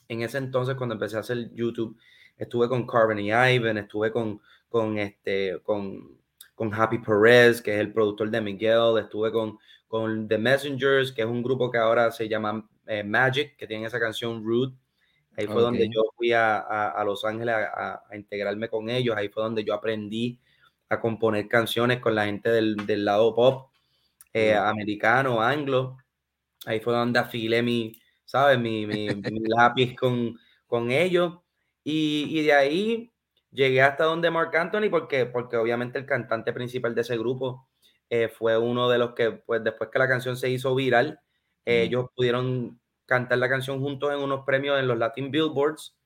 en 0.08 0.22
ese 0.22 0.38
entonces 0.38 0.75
cuando 0.75 0.94
empecé 0.94 1.16
a 1.16 1.20
hacer 1.20 1.50
YouTube. 1.54 1.96
Estuve 2.37 2.68
con 2.68 2.87
Carmen 2.87 3.18
y 3.18 3.30
Ivan, 3.30 3.78
estuve 3.78 4.10
con, 4.10 4.40
con, 4.68 4.99
este, 4.99 5.60
con, 5.62 6.18
con 6.54 6.72
Happy 6.72 6.99
Perez, 6.99 7.60
que 7.60 7.75
es 7.75 7.80
el 7.80 7.92
productor 7.92 8.30
de 8.30 8.40
Miguel, 8.40 8.99
estuve 8.99 9.30
con, 9.30 9.58
con 9.87 10.26
The 10.26 10.38
Messengers, 10.38 11.12
que 11.12 11.22
es 11.22 11.28
un 11.28 11.42
grupo 11.42 11.70
que 11.70 11.78
ahora 11.78 12.10
se 12.10 12.28
llama 12.28 12.68
eh, 12.87 13.02
Magic, 13.02 13.56
que 13.56 13.66
tiene 13.66 13.87
esa 13.87 14.00
canción 14.00 14.42
Rude. 14.42 14.75
Ahí 15.37 15.46
fue 15.46 15.62
donde 15.62 15.88
yo 15.88 16.02
fui 16.16 16.32
a, 16.32 16.58
a, 16.58 17.04
Los 17.04 17.25
Ángeles 17.25 17.54
a, 17.54 18.02
a, 18.10 18.16
integrarme 18.16 18.68
con 18.68 18.90
ellos, 18.90 19.16
ahí 19.16 19.28
fue 19.28 19.42
donde 19.42 19.64
yo 19.64 19.72
aprendí 19.72 20.38
a 20.90 21.00
componer 21.00 21.49
canciones 21.49 22.00
con 22.00 22.14
la 22.14 22.26
gente 22.26 22.50
del, 22.50 22.76
del 22.87 23.04
lado 23.04 23.35
pop 23.35 23.70
eh, 24.32 24.54
americano, 24.54 25.40
anglo. 25.40 25.97
Ahí 26.66 26.80
fue 26.80 26.92
donde 26.92 27.18
afilé 27.18 27.62
mi, 27.62 27.92
¿sabes? 28.25 28.59
Mi, 28.59 28.87
mi, 28.87 29.06
lápiz 29.49 29.94
con, 29.97 30.37
con 30.66 30.90
ellos. 30.90 31.38
Y, 31.85 32.26
y, 32.28 32.42
de 32.42 32.52
ahí 32.52 33.12
llegué 33.50 33.82
hasta 33.82 34.04
donde 34.04 34.30
Mark 34.30 34.54
Anthony, 34.56 34.90
porque, 34.90 35.26
porque 35.26 35.56
obviamente 35.56 35.99
el 35.99 36.06
cantante 36.06 36.52
principal 36.52 36.94
de 36.94 37.00
ese 37.02 37.16
grupo 37.16 37.68
eh, 38.11 38.28
fue 38.28 38.59
uno 38.59 38.88
de 38.90 38.99
los 38.99 39.14
que, 39.14 39.30
pues 39.32 39.64
después 39.64 39.90
que 39.90 39.99
la 39.99 40.09
canción 40.09 40.37
se 40.37 40.50
hizo 40.50 40.75
viral, 40.75 41.20
ellos 41.64 42.06
pudieron 42.16 42.80
cantar 43.06 43.38
la 43.38 43.49
canción 43.49 43.80
juntos 43.80 44.12
en 44.12 44.18
unos 44.18 44.44
premios 44.44 44.78
en 44.80 44.88
los 44.88 44.99
Latin 44.99 45.30
Billboards. 45.30 45.97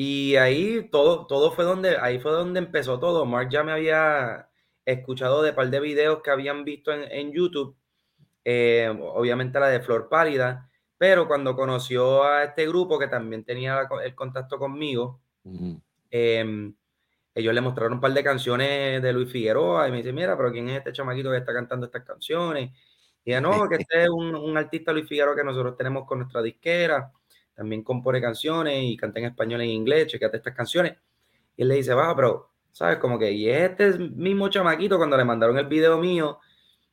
Y 0.00 0.36
ahí 0.36 0.88
todo, 0.92 1.26
todo 1.26 1.50
fue 1.50 1.64
donde, 1.64 1.96
ahí 1.98 2.20
fue 2.20 2.30
donde 2.30 2.60
empezó 2.60 3.00
todo. 3.00 3.26
Mark 3.26 3.48
ya 3.50 3.64
me 3.64 3.72
había 3.72 4.48
escuchado 4.84 5.42
de 5.42 5.52
par 5.52 5.70
de 5.70 5.80
videos 5.80 6.22
que 6.22 6.30
habían 6.30 6.64
visto 6.64 6.92
en, 6.92 7.32
YouTube, 7.32 7.76
eh, 8.44 8.96
obviamente 8.96 9.58
la 9.58 9.66
de 9.66 9.80
Flor 9.80 10.08
Pálida, 10.08 10.70
pero 10.96 11.26
cuando 11.26 11.56
conoció 11.56 12.22
a 12.22 12.44
este 12.44 12.68
grupo 12.68 12.96
que 12.96 13.08
también 13.08 13.42
tenía 13.42 13.88
el 14.04 14.14
contacto 14.14 14.56
conmigo, 14.56 15.20
em, 16.12 16.72
ellos 17.34 17.52
le 17.52 17.60
mostraron 17.60 17.94
un 17.94 18.00
par 18.00 18.12
de 18.14 18.22
canciones 18.22 19.02
de 19.02 19.12
Luis 19.12 19.32
Figueroa 19.32 19.88
y 19.88 19.90
me 19.90 19.96
dice, 19.96 20.12
mira, 20.12 20.36
pero 20.36 20.52
¿quién 20.52 20.68
es 20.68 20.78
este 20.78 20.92
chamaquito 20.92 21.32
que 21.32 21.38
está 21.38 21.52
cantando 21.52 21.86
estas 21.86 22.04
canciones? 22.04 22.70
Y 23.24 23.32
ya 23.32 23.40
no, 23.40 23.68
que 23.68 23.74
este 23.88 24.04
es 24.04 24.08
un, 24.10 24.32
un, 24.36 24.56
artista 24.56 24.92
Luis 24.92 25.08
Figueroa 25.08 25.34
que 25.34 25.42
nosotros 25.42 25.76
tenemos 25.76 26.06
con 26.06 26.20
nuestra 26.20 26.40
disquera, 26.40 27.12
también 27.58 27.82
compone 27.82 28.20
canciones 28.20 28.84
y 28.84 28.96
canta 28.96 29.18
en 29.18 29.26
español 29.26 29.62
e 29.62 29.64
en 29.64 29.70
inglés, 29.70 30.06
chequeate 30.06 30.36
estas 30.36 30.54
canciones. 30.54 30.94
Y 31.56 31.62
él 31.62 31.68
le 31.68 31.74
dice, 31.74 31.92
va, 31.92 32.14
pero, 32.14 32.52
¿sabes? 32.70 32.98
Como 32.98 33.18
que, 33.18 33.32
y 33.32 33.50
este 33.50 33.98
mismo 33.98 34.48
chamaquito, 34.48 34.96
cuando 34.96 35.16
le 35.16 35.24
mandaron 35.24 35.58
el 35.58 35.66
video 35.66 35.98
mío, 35.98 36.38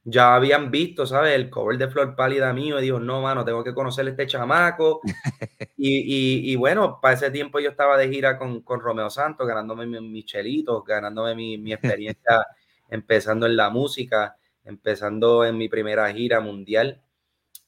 ya 0.04 0.34
habían 0.34 0.72
visto, 0.72 1.06
¿sabes? 1.06 1.36
El 1.36 1.52
cover 1.52 1.78
de 1.78 1.88
Flor 1.88 2.16
Pálida 2.16 2.52
mío 2.52 2.80
y 2.80 2.84
dijo, 2.84 3.00
no, 3.00 3.22
mano, 3.22 3.46
tengo 3.46 3.64
que 3.64 3.76
conocer 3.76 4.08
a 4.08 4.10
este 4.10 4.26
chamaco. 4.26 5.02
y, 5.78 6.52
y, 6.52 6.56
bueno, 6.56 7.00
para 7.00 7.14
ese 7.14 7.30
tiempo 7.30 7.60
yo 7.60 7.70
estaba 7.70 7.96
de 7.98 8.10
gira 8.10 8.38
con, 8.40 8.62
con 8.62 8.80
Romeo 8.80 9.12
Santos, 9.12 9.48
ganándome 9.48 9.86
mis 10.02 10.26
chelitos, 10.26 10.84
ganándome 10.84 11.36
mi, 11.36 11.60
mi 11.60 11.74
experiencia 11.74 12.44
empezando 12.90 13.46
en 13.46 13.56
la 13.56 13.70
música 13.70 14.36
empezando 14.66 15.46
en 15.46 15.58
mi 15.58 15.70
primera 15.70 16.12
gira 16.12 16.40
mundial. 16.42 17.02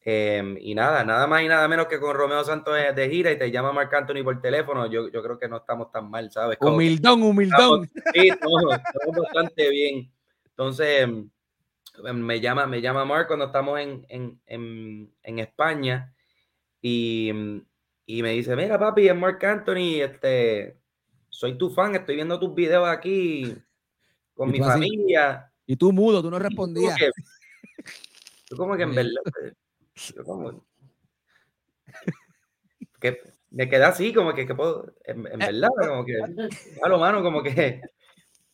Em, 0.09 0.57
y 0.61 0.73
nada, 0.73 1.03
nada 1.03 1.27
más 1.27 1.43
y 1.43 1.49
nada 1.49 1.67
menos 1.67 1.87
que 1.87 1.99
con 1.99 2.15
Romeo 2.15 2.41
Santos 2.41 2.73
de, 2.95 3.09
gira 3.09 3.29
y 3.29 3.37
te 3.37 3.51
llama 3.51 3.73
Marc 3.73 3.93
Anthony 3.93 4.23
por 4.23 4.39
teléfono, 4.39 4.89
yo, 4.89 5.11
yo 5.11 5.21
creo 5.21 5.37
que 5.37 5.49
no 5.49 5.57
estamos 5.57 5.91
tan 5.91 6.09
mal, 6.09 6.31
¿sabes? 6.31 6.57
humildón, 6.61 7.23
humildón. 7.23 7.91
sí, 8.13 8.29
estamos, 8.29 8.63
bastante 9.17 9.69
bien. 9.69 10.09
Entonces, 10.45 11.01
em, 11.01 11.29
me 12.13 12.39
llama, 12.39 12.65
me 12.67 12.79
llama 12.79 13.03
Marc 13.03 13.27
cuando 13.27 13.47
estamos 13.47 13.81
en, 13.81 14.05
en, 14.07 14.39
en, 14.45 15.13
en 15.23 15.39
España 15.39 16.15
y, 16.81 17.61
y, 18.05 18.23
me 18.23 18.31
dice, 18.31 18.55
mira 18.55 18.79
papi, 18.79 19.09
es 19.09 19.15
Marc 19.15 19.43
Anthony, 19.43 19.99
este, 19.99 20.79
soy 21.27 21.57
tu 21.57 21.69
fan, 21.69 21.95
estoy 21.95 22.15
viendo 22.15 22.39
tus 22.39 22.55
videos 22.55 22.87
aquí 22.87 23.53
con 24.33 24.51
mi 24.51 24.59
familia. 24.59 25.51
Y 25.65 25.75
tú 25.75 25.91
mudo, 25.91 26.21
tú 26.21 26.31
no 26.31 26.39
respondías. 26.39 26.95
Tú 28.47 28.55
como 28.55 28.77
que, 28.77 28.83
en 28.83 28.95
verdad, 28.95 29.11
como, 29.25 29.66
que 32.99 33.19
me 33.51 33.69
quedé 33.69 33.83
así, 33.83 34.13
como 34.13 34.33
que, 34.33 34.45
que 34.45 34.55
puedo, 34.55 34.93
en, 35.05 35.25
en, 35.27 35.39
verdad, 35.39 35.69
como 35.77 36.05
que, 36.05 36.13
a 36.81 36.89
lo 36.89 36.99
mano, 36.99 37.23
como 37.23 37.41
que, 37.41 37.81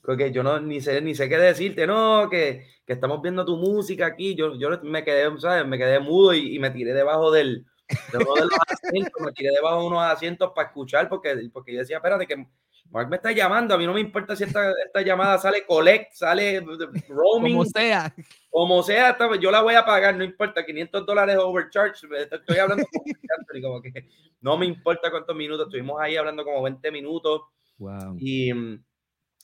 porque 0.02 0.32
yo 0.32 0.44
no, 0.44 0.60
ni 0.60 0.82
sé, 0.82 1.02
ni 1.02 1.16
sé 1.16 1.30
qué 1.30 1.38
decirte, 1.38 1.88
no, 1.88 2.30
que, 2.30 2.68
que 2.86 2.94
estamos 2.94 3.22
viendo 3.22 3.46
tu 3.46 3.58
música 3.58 4.06
aquí, 4.06 4.36
yo, 4.36 4.56
yo 4.58 4.70
me 4.84 5.04
quedé, 5.04 5.30
¿sabes? 5.40 5.66
Me 5.66 5.78
quedé 5.78 6.00
mudo 6.00 6.34
y, 6.34 6.56
y 6.56 6.60
me 6.60 6.72
tiré 6.72 6.94
debajo 6.94 7.32
del, 7.32 7.66
de 8.12 8.20
los 8.20 8.50
asientos, 8.68 9.22
me 9.22 9.32
tiré 9.32 9.52
debajo 9.52 9.82
de 9.82 9.88
unos 9.88 10.04
asientos 10.04 10.52
para 10.54 10.68
escuchar, 10.68 11.10
porque, 11.10 11.50
porque 11.52 11.74
yo 11.74 11.80
decía, 11.80 11.98
espérate, 11.98 12.28
que 12.28 12.48
Mark 12.94 13.10
me 13.10 13.16
está 13.16 13.32
llamando, 13.32 13.74
a 13.74 13.78
mí 13.80 13.88
no 13.88 13.94
me 13.94 14.02
importa 14.02 14.36
si 14.36 14.44
esta, 14.44 14.72
esta 14.86 15.02
llamada 15.02 15.40
sale 15.40 15.66
collect, 15.66 16.14
sale 16.14 16.64
roaming. 17.10 17.54
Como 17.54 17.66
sea. 17.66 18.16
Como 18.52 18.84
sea, 18.84 19.18
yo 19.42 19.50
la 19.50 19.64
voy 19.64 19.74
a 19.74 19.84
pagar, 19.84 20.16
no 20.16 20.24
importa, 20.24 20.64
500 20.64 21.04
dólares 21.04 21.38
overcharge. 21.40 22.06
Estoy 22.32 22.58
hablando 22.60 22.86
con 22.92 23.62
como 23.64 23.82
que 23.82 24.08
no 24.42 24.58
me 24.58 24.68
importa 24.68 25.10
cuántos 25.10 25.36
minutos, 25.36 25.66
estuvimos 25.66 26.00
ahí 26.00 26.18
hablando 26.18 26.44
como 26.44 26.62
20 26.62 26.92
minutos. 26.92 27.42
Wow. 27.80 28.16
Y, 28.20 28.52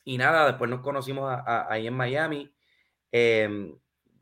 y 0.04 0.18
nada, 0.20 0.46
después 0.46 0.70
nos 0.70 0.82
conocimos 0.82 1.36
ahí 1.44 1.88
en 1.88 1.94
Miami. 1.96 2.54
Eh, 3.12 3.74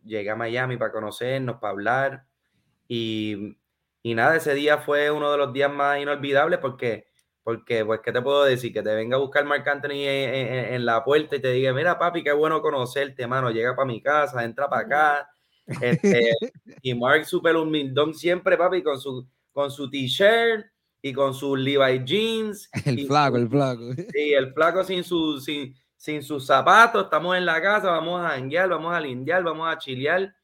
llegué 0.05 0.29
a 0.29 0.37
Miami 0.37 0.77
para 0.77 0.93
conocernos, 0.93 1.57
para 1.57 1.71
hablar. 1.71 2.23
Y, 2.87 3.57
y 4.03 4.15
nada, 4.15 4.37
ese 4.37 4.53
día 4.53 4.77
fue 4.77 5.11
uno 5.11 5.33
de 5.33 5.37
los 5.37 5.51
días 5.51 5.69
más 5.69 5.99
inolvidables 5.99 6.59
porque 6.59 7.07
porque, 7.47 7.85
pues, 7.85 8.01
¿qué 8.03 8.11
te 8.11 8.21
puedo 8.21 8.43
decir? 8.43 8.73
Que 8.73 8.83
te 8.83 8.93
venga 8.93 9.15
a 9.15 9.21
buscar 9.21 9.45
Marc 9.45 9.65
Anthony 9.65 10.03
en, 10.03 10.85
la 10.85 11.01
puerta 11.01 11.37
y 11.37 11.39
te 11.39 11.53
diga, 11.53 11.71
mira, 11.71 11.97
papi, 11.97 12.21
qué 12.21 12.33
bueno 12.33 12.61
conocerte, 12.61 13.25
mano. 13.25 13.51
Llega 13.51 13.73
para 13.73 13.85
mi 13.85 14.01
casa, 14.01 14.43
entra 14.43 14.69
para 14.69 14.81
acá. 14.81 15.29
Este, 15.65 16.31
y 16.81 16.93
Mark 16.93 17.23
super 17.23 17.55
humildón 17.55 18.13
siempre, 18.13 18.57
papi, 18.57 18.83
con 18.83 18.99
su, 18.99 19.25
con 19.53 19.71
su 19.71 19.89
t-shirt 19.89 20.65
y 21.01 21.13
con 21.13 21.33
sus 21.33 21.57
Levi 21.57 22.03
jeans. 22.03 22.69
El 22.83 23.07
flaco, 23.07 23.37
el 23.37 23.47
flaco. 23.47 23.93
Sí, 23.93 24.33
el 24.33 24.51
flaco 24.53 24.83
sin, 24.83 25.05
su, 25.05 25.39
sin, 25.39 25.73
sin 25.95 26.23
sus 26.23 26.45
zapatos. 26.45 27.05
Estamos 27.05 27.37
en 27.37 27.45
la 27.45 27.61
casa, 27.61 27.91
vamos 27.91 28.25
a 28.25 28.31
janguear, 28.31 28.67
vamos 28.67 28.93
a 28.93 28.99
lindear, 28.99 29.41
vamos 29.41 29.73
a 29.73 29.77
chilear. 29.77 30.35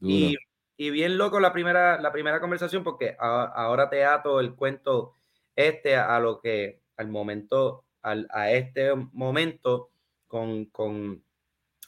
Y, 0.00 0.34
y, 0.76 0.90
bien 0.90 1.16
loco 1.16 1.38
la 1.38 1.52
primera, 1.52 2.00
la 2.00 2.10
primera 2.10 2.40
conversación 2.40 2.82
porque 2.82 3.14
ahora 3.20 3.88
te 3.88 4.04
ato 4.04 4.40
el 4.40 4.56
cuento 4.56 5.14
este 5.56 5.96
a 5.96 6.18
lo 6.20 6.40
que 6.40 6.80
al 6.96 7.08
momento, 7.08 7.84
al, 8.02 8.26
a 8.30 8.50
este 8.50 8.94
momento 8.94 9.90
con, 10.26 10.66
con 10.66 11.24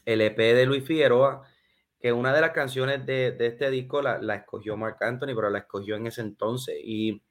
el 0.05 0.21
EP 0.21 0.37
de 0.37 0.67
Luis 0.67 0.85
Figueroa, 0.85 1.43
que 2.01 2.13
una 2.13 2.35
de 2.35 2.41
las 2.41 2.51
canciones 2.51 3.07
de, 3.07 3.33
de 3.33 3.47
este 3.47 3.71
disco 3.71 4.03
la, 4.03 4.19
la, 4.19 4.35
escogió 4.35 4.77
Mark 4.77 4.97
Anthony, 5.01 5.35
pero 5.37 5.51
la 5.51 5.61
escogió 5.61 5.97
en 5.97 6.09
ese 6.09 6.23
entonces 6.23 6.77
y, 6.83 7.23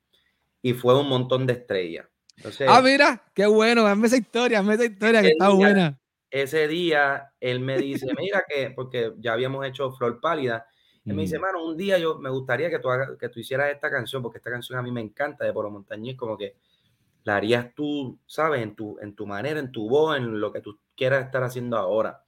y 0.62 0.74
fue 0.74 0.98
un 0.98 1.10
montón 1.10 1.46
de 1.46 1.54
estrellas. 1.54 2.08
Entonces, 2.38 2.68
ah, 2.70 2.82
mira, 2.82 3.22
qué 3.36 3.46
bueno, 3.46 3.84
dame 3.84 4.08
esa 4.08 4.18
historia, 4.18 4.60
dame 4.60 4.76
esa 4.76 4.86
historia 4.86 5.22
que 5.22 5.30
está 5.30 5.50
buena. 5.50 6.00
Ese 6.30 6.68
día 6.70 7.34
él 7.42 7.60
me 7.60 7.78
dice, 7.78 8.08
mira 8.18 8.46
que, 8.48 8.72
porque 8.72 9.12
ya 9.18 9.34
habíamos 9.34 9.66
hecho 9.66 9.92
Flor 9.92 10.22
Pálida, 10.22 10.66
y 11.04 11.14
me 11.14 11.24
dice, 11.24 11.40
mano, 11.40 11.66
un 11.66 11.76
día 11.76 11.98
yo 11.98 12.20
me 12.20 12.30
gustaría 12.30 12.70
que 12.70 12.80
tú, 12.80 12.90
que 13.20 13.30
tú 13.30 13.40
hicieras 13.40 13.72
esta 13.72 13.90
canción, 13.90 14.22
porque 14.22 14.38
esta 14.38 14.52
canción 14.52 14.78
a 14.78 14.82
mí 14.82 14.92
me 14.92 15.02
encanta 15.02 15.46
de 15.46 15.54
Poro 15.54 15.72
Montañés, 15.72 16.16
como 16.16 16.38
que 16.38 16.56
la 17.24 17.38
harías 17.38 17.74
tú, 17.74 18.20
¿sabes? 18.26 18.62
En 18.62 18.76
tu, 18.76 19.00
en 19.00 19.16
tu 19.16 19.26
manera, 19.26 19.60
en 19.60 19.72
tu 19.72 19.90
voz, 19.90 20.18
en 20.18 20.40
lo 20.40 20.52
que 20.52 20.62
tú 20.62 20.80
quieras 20.96 21.26
estar 21.26 21.44
haciendo 21.44 21.78
ahora. 21.78 22.24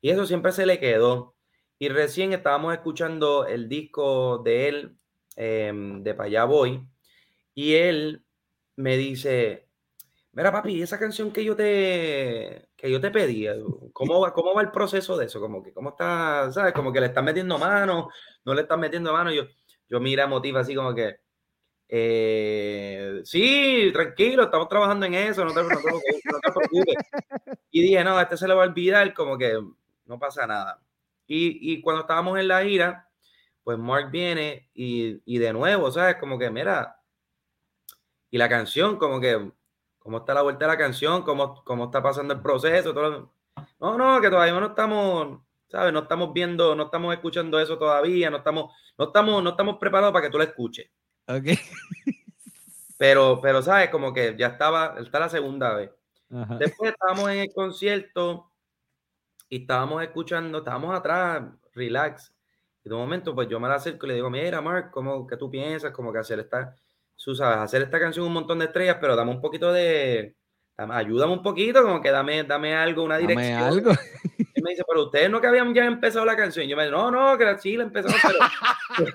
Y 0.00 0.10
eso 0.10 0.26
siempre 0.26 0.52
se 0.52 0.66
le 0.66 0.78
quedó. 0.78 1.34
Y 1.78 1.88
recién 1.88 2.32
estábamos 2.32 2.74
escuchando 2.74 3.46
el 3.46 3.68
disco 3.68 4.38
de 4.38 4.68
él, 4.68 4.96
em, 5.36 6.02
de 6.02 6.14
Payá 6.14 6.44
Boy, 6.44 6.86
y 7.54 7.74
él 7.74 8.24
me 8.76 8.96
dice, 8.96 9.68
Mira, 10.34 10.50
papi, 10.50 10.80
esa 10.80 10.98
canción 10.98 11.30
que 11.30 11.44
yo 11.44 11.54
te, 11.54 12.70
que 12.82 12.90
yo 12.90 13.00
te 13.00 13.12
pedí, 13.12 13.46
¿cómo 13.92 14.20
va, 14.20 14.32
¿cómo 14.32 14.54
va 14.54 14.60
el 14.60 14.72
proceso 14.72 15.16
de 15.16 15.26
eso? 15.26 15.40
Como 15.40 15.62
que, 15.62 15.72
¿cómo 15.72 15.90
está, 15.90 16.50
sabes? 16.52 16.72
Como 16.72 16.92
que 16.92 17.00
le 17.00 17.06
están 17.06 17.24
metiendo 17.24 17.56
mano, 17.56 18.08
no 18.44 18.54
le 18.54 18.62
están 18.62 18.80
metiendo 18.80 19.12
mano. 19.12 19.30
Yo, 19.32 19.44
yo 19.88 20.00
mira, 20.00 20.26
motiva 20.26 20.60
así 20.60 20.74
como 20.74 20.92
que, 20.92 21.20
eh, 21.88 23.20
sí, 23.22 23.90
tranquilo, 23.92 24.44
estamos 24.44 24.68
trabajando 24.68 25.06
en 25.06 25.14
eso, 25.14 25.44
no 25.44 25.52
te, 25.52 25.62
preocupes. 25.62 26.96
Y 27.70 27.82
dije, 27.82 28.02
no, 28.02 28.20
este 28.20 28.36
se 28.36 28.48
le 28.48 28.54
va 28.54 28.64
a 28.64 28.66
olvidar, 28.66 29.14
como 29.14 29.38
que 29.38 29.56
no 30.06 30.18
pasa 30.18 30.46
nada. 30.46 30.82
Y, 31.26 31.72
y 31.72 31.80
cuando 31.82 32.02
estábamos 32.02 32.36
en 32.38 32.48
la 32.48 32.64
gira, 32.64 33.08
pues 33.62 33.78
Mark 33.78 34.10
viene 34.10 34.70
y, 34.74 35.22
y 35.24 35.38
de 35.38 35.52
nuevo, 35.52 35.92
¿sabes? 35.92 36.16
Como 36.16 36.36
que, 36.36 36.50
mira, 36.50 36.96
y 38.28 38.38
la 38.38 38.48
canción, 38.48 38.96
como 38.96 39.20
que 39.20 39.52
cómo 40.02 40.18
está 40.18 40.34
la 40.34 40.42
vuelta 40.42 40.64
de 40.66 40.72
la 40.72 40.78
canción, 40.78 41.22
cómo, 41.22 41.62
cómo 41.64 41.84
está 41.84 42.02
pasando 42.02 42.34
el 42.34 42.40
proceso. 42.40 42.92
Todo. 42.92 43.32
No, 43.80 43.96
no, 43.96 44.20
que 44.20 44.30
todavía 44.30 44.58
no 44.58 44.66
estamos, 44.66 45.40
¿sabes? 45.68 45.92
No 45.92 46.00
estamos 46.00 46.32
viendo, 46.32 46.74
no 46.74 46.84
estamos 46.84 47.14
escuchando 47.14 47.60
eso 47.60 47.78
todavía, 47.78 48.30
no 48.30 48.38
estamos, 48.38 48.72
no 48.98 49.06
estamos, 49.06 49.42
no 49.42 49.50
estamos 49.50 49.78
preparados 49.78 50.12
para 50.12 50.26
que 50.26 50.30
tú 50.32 50.38
la 50.38 50.44
escuches. 50.44 50.90
Ok. 51.26 51.46
Pero, 52.98 53.40
pero, 53.40 53.60
¿sabes? 53.62 53.90
Como 53.90 54.12
que 54.12 54.36
ya 54.38 54.46
estaba, 54.46 54.94
está 55.00 55.18
la 55.18 55.28
segunda 55.28 55.74
vez. 55.74 55.90
Después 56.60 56.92
estábamos 56.92 57.30
en 57.30 57.38
el 57.38 57.52
concierto 57.52 58.52
y 59.48 59.62
estábamos 59.62 60.04
escuchando, 60.04 60.58
estábamos 60.58 60.96
atrás, 60.96 61.42
relax. 61.74 62.32
Y 62.84 62.88
de 62.88 62.94
un 62.94 63.00
momento, 63.00 63.34
pues 63.34 63.48
yo 63.48 63.58
me 63.58 63.66
la 63.66 63.74
acerco 63.74 64.06
y 64.06 64.10
le 64.10 64.14
digo, 64.14 64.30
mira, 64.30 64.60
Mark, 64.60 64.92
¿cómo 64.92 65.26
que 65.26 65.36
tú 65.36 65.50
piensas? 65.50 65.90
Como 65.90 66.12
que 66.12 66.20
hacer 66.20 66.38
esta 66.38 66.76
tú 67.24 67.34
sabes, 67.34 67.58
hacer 67.58 67.82
esta 67.82 68.00
canción 68.00 68.26
un 68.26 68.32
montón 68.32 68.58
de 68.58 68.66
estrellas, 68.66 68.98
pero 69.00 69.16
dame 69.16 69.30
un 69.30 69.40
poquito 69.40 69.72
de, 69.72 70.34
ayúdame 70.76 71.32
un 71.32 71.42
poquito, 71.42 71.82
como 71.82 72.00
que 72.00 72.10
dame, 72.10 72.44
dame 72.44 72.74
algo, 72.74 73.04
una 73.04 73.18
dirección. 73.18 73.60
Dame 73.60 73.66
algo. 73.66 73.92
Y 74.54 74.60
me 74.62 74.70
dice, 74.70 74.82
pero 74.86 75.04
ustedes 75.04 75.30
no 75.30 75.40
que 75.40 75.46
habían 75.46 75.74
ya 75.74 75.84
empezado 75.84 76.24
la 76.24 76.36
canción. 76.36 76.66
Y 76.66 76.68
yo 76.68 76.76
me 76.76 76.84
digo, 76.84 77.00
no, 77.00 77.10
no, 77.10 77.38
que 77.38 77.58
sí 77.58 77.76
la 77.76 77.84
empezamos, 77.84 78.16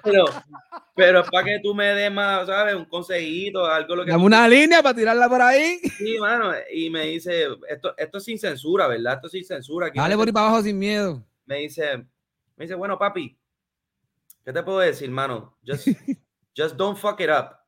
pero, 0.03 0.25
pero, 0.95 1.19
es 1.21 1.29
para 1.29 1.45
que 1.45 1.59
tú 1.61 1.73
me 1.75 1.85
des 1.85 2.11
más, 2.11 2.47
¿sabes? 2.47 2.75
Un 2.75 2.85
consejito, 2.85 3.65
algo 3.65 3.95
lo 3.95 4.05
que. 4.05 4.11
Dame 4.11 4.23
una 4.23 4.47
línea 4.47 4.81
para 4.81 4.95
tirarla 4.95 5.29
por 5.29 5.41
ahí. 5.41 5.79
Sí, 5.97 6.17
mano. 6.19 6.53
Y 6.71 6.89
me 6.89 7.05
dice, 7.05 7.47
esto, 7.69 7.93
esto 7.97 8.17
es 8.17 8.23
sin 8.23 8.39
censura, 8.39 8.87
¿verdad? 8.87 9.15
Esto 9.15 9.27
es 9.27 9.33
sin 9.33 9.45
censura. 9.45 9.91
Dale 9.93 10.15
por 10.15 10.27
ahí 10.27 10.33
para 10.33 10.47
abajo 10.47 10.63
sin 10.63 10.79
miedo. 10.79 11.23
Me 11.45 11.57
dice, 11.57 11.97
me 12.55 12.65
dice, 12.65 12.75
bueno, 12.75 12.97
papi, 12.97 13.37
¿qué 14.43 14.51
te 14.51 14.63
puedo 14.63 14.79
decir, 14.79 15.09
mano? 15.09 15.57
Just, 15.65 15.87
just 16.57 16.75
don't 16.75 16.97
fuck 16.97 17.19
it 17.21 17.29
up. 17.29 17.66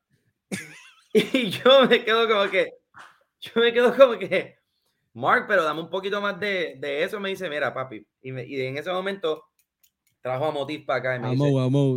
y 1.12 1.50
yo 1.50 1.86
me 1.86 2.04
quedo 2.04 2.28
como 2.28 2.50
que, 2.50 2.70
yo 3.40 3.52
me 3.56 3.72
quedo 3.72 3.96
como 3.96 4.18
que, 4.18 4.58
Mark, 5.12 5.46
pero 5.48 5.64
dame 5.64 5.80
un 5.80 5.90
poquito 5.90 6.20
más 6.20 6.38
de, 6.38 6.76
de 6.78 7.02
eso. 7.02 7.18
Me 7.18 7.30
dice, 7.30 7.48
mira, 7.48 7.74
papi. 7.74 8.06
Y, 8.22 8.38
y 8.40 8.62
en 8.62 8.78
ese 8.78 8.92
momento 8.92 9.44
trajo 10.22 10.46
a 10.46 10.52
Motif 10.52 10.84
para 10.86 10.98
acá. 11.00 11.16
Y 11.16 11.18
me 11.18 11.30
dice, 11.30 11.44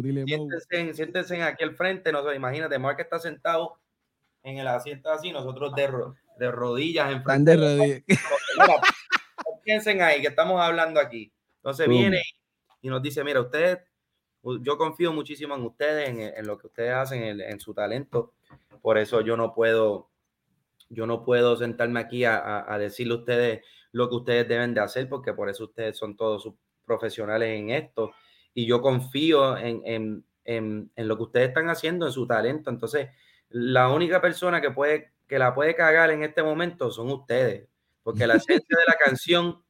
dile 0.01 0.25
siéntense, 0.25 0.93
siéntense 0.93 1.43
aquí 1.43 1.63
al 1.63 1.75
frente. 1.75 2.12
No, 2.12 2.33
imagínate, 2.33 2.79
Mark 2.79 3.00
está 3.00 3.19
sentado 3.19 3.77
en 4.43 4.57
el 4.57 4.67
asiento 4.67 5.12
así, 5.12 5.31
nosotros 5.31 5.74
de, 5.75 5.89
de 6.39 6.51
rodillas 6.51 7.12
en 7.12 7.24
frente. 7.24 7.51
de 7.51 7.57
rodillas. 7.57 8.01
Piensen 9.63 10.01
ahí 10.01 10.22
que 10.22 10.27
estamos 10.27 10.60
hablando 10.60 11.00
aquí. 11.00 11.31
Entonces 11.57 11.88
viene 11.88 12.22
y 12.81 12.89
nos 12.89 13.01
dice, 13.01 13.24
mira, 13.24 13.39
ustedes, 13.39 13.79
yo 14.62 14.77
confío 14.77 15.13
muchísimo 15.13 15.55
en 15.55 15.63
ustedes, 15.63 16.35
en, 16.38 16.47
lo 16.47 16.57
que 16.57 16.67
ustedes 16.67 16.93
hacen, 16.93 17.23
en, 17.23 17.41
en, 17.41 17.59
su 17.59 17.73
talento. 17.73 18.33
Por 18.81 18.97
eso 18.97 19.21
yo 19.21 19.38
no 19.38 19.53
puedo, 19.53 20.09
yo 20.89 21.07
no 21.07 21.23
puedo 21.23 21.55
sentarme 21.55 22.00
aquí 22.00 22.25
a, 22.25 22.65
a, 22.71 22.77
decirle 22.77 23.13
a 23.13 23.17
ustedes 23.17 23.65
lo 23.91 24.09
que 24.09 24.15
ustedes 24.15 24.47
deben 24.47 24.73
de 24.73 24.81
hacer, 24.81 25.07
porque 25.07 25.33
por 25.33 25.50
eso 25.50 25.65
ustedes 25.65 25.97
son 25.97 26.17
todos 26.17 26.50
profesionales 26.85 27.57
en 27.57 27.69
esto. 27.69 28.12
Y 28.53 28.65
yo 28.65 28.81
confío 28.81 29.57
en, 29.57 29.81
en, 29.85 30.25
en, 30.45 30.91
en 30.95 31.07
lo 31.07 31.15
que 31.17 31.23
ustedes 31.23 31.47
están 31.50 31.69
haciendo, 31.69 32.05
en 32.05 32.12
su 32.12 32.27
talento. 32.27 32.69
Entonces, 32.69 33.09
la 33.50 33.89
única 33.89 34.19
persona 34.21 34.59
que 34.59 34.71
puede 34.71 35.13
que 35.27 35.39
la 35.39 35.55
puede 35.55 35.75
cagar 35.75 36.12
en 36.12 36.23
este 36.23 36.43
momento 36.43 36.91
son 36.91 37.09
ustedes, 37.09 37.67
porque 38.03 38.27
la 38.27 38.35
esencia 38.35 38.77
de 38.77 38.85
la 38.85 38.95
canción 39.03 39.63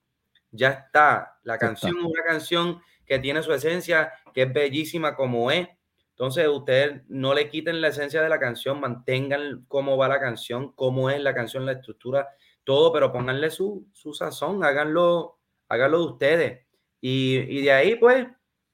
ya 0.51 0.69
está. 0.71 1.39
La 1.43 1.57
canción 1.57 1.97
es 1.97 2.03
una 2.03 2.23
canción 2.23 2.81
que 3.05 3.19
tiene 3.19 3.43
su 3.43 3.53
esencia, 3.53 4.13
que 4.33 4.43
es 4.43 4.53
bellísima 4.53 5.15
como 5.15 5.51
es. 5.51 5.67
Entonces, 6.11 6.47
ustedes 6.47 7.01
no 7.07 7.33
le 7.33 7.49
quiten 7.49 7.81
la 7.81 7.87
esencia 7.87 8.21
de 8.21 8.29
la 8.29 8.39
canción, 8.39 8.79
mantengan 8.79 9.65
cómo 9.67 9.97
va 9.97 10.07
la 10.07 10.19
canción, 10.19 10.71
cómo 10.73 11.09
es 11.09 11.19
la 11.21 11.33
canción, 11.33 11.65
la 11.65 11.73
estructura, 11.73 12.29
todo, 12.63 12.93
pero 12.93 13.11
pónganle 13.11 13.49
su, 13.49 13.87
su 13.93 14.13
sazón, 14.13 14.63
háganlo, 14.63 15.39
háganlo 15.69 15.99
de 15.99 16.05
ustedes. 16.05 16.67
Y, 17.01 17.37
y, 17.49 17.63
de 17.63 17.71
ahí, 17.71 17.95
pues, 17.95 18.27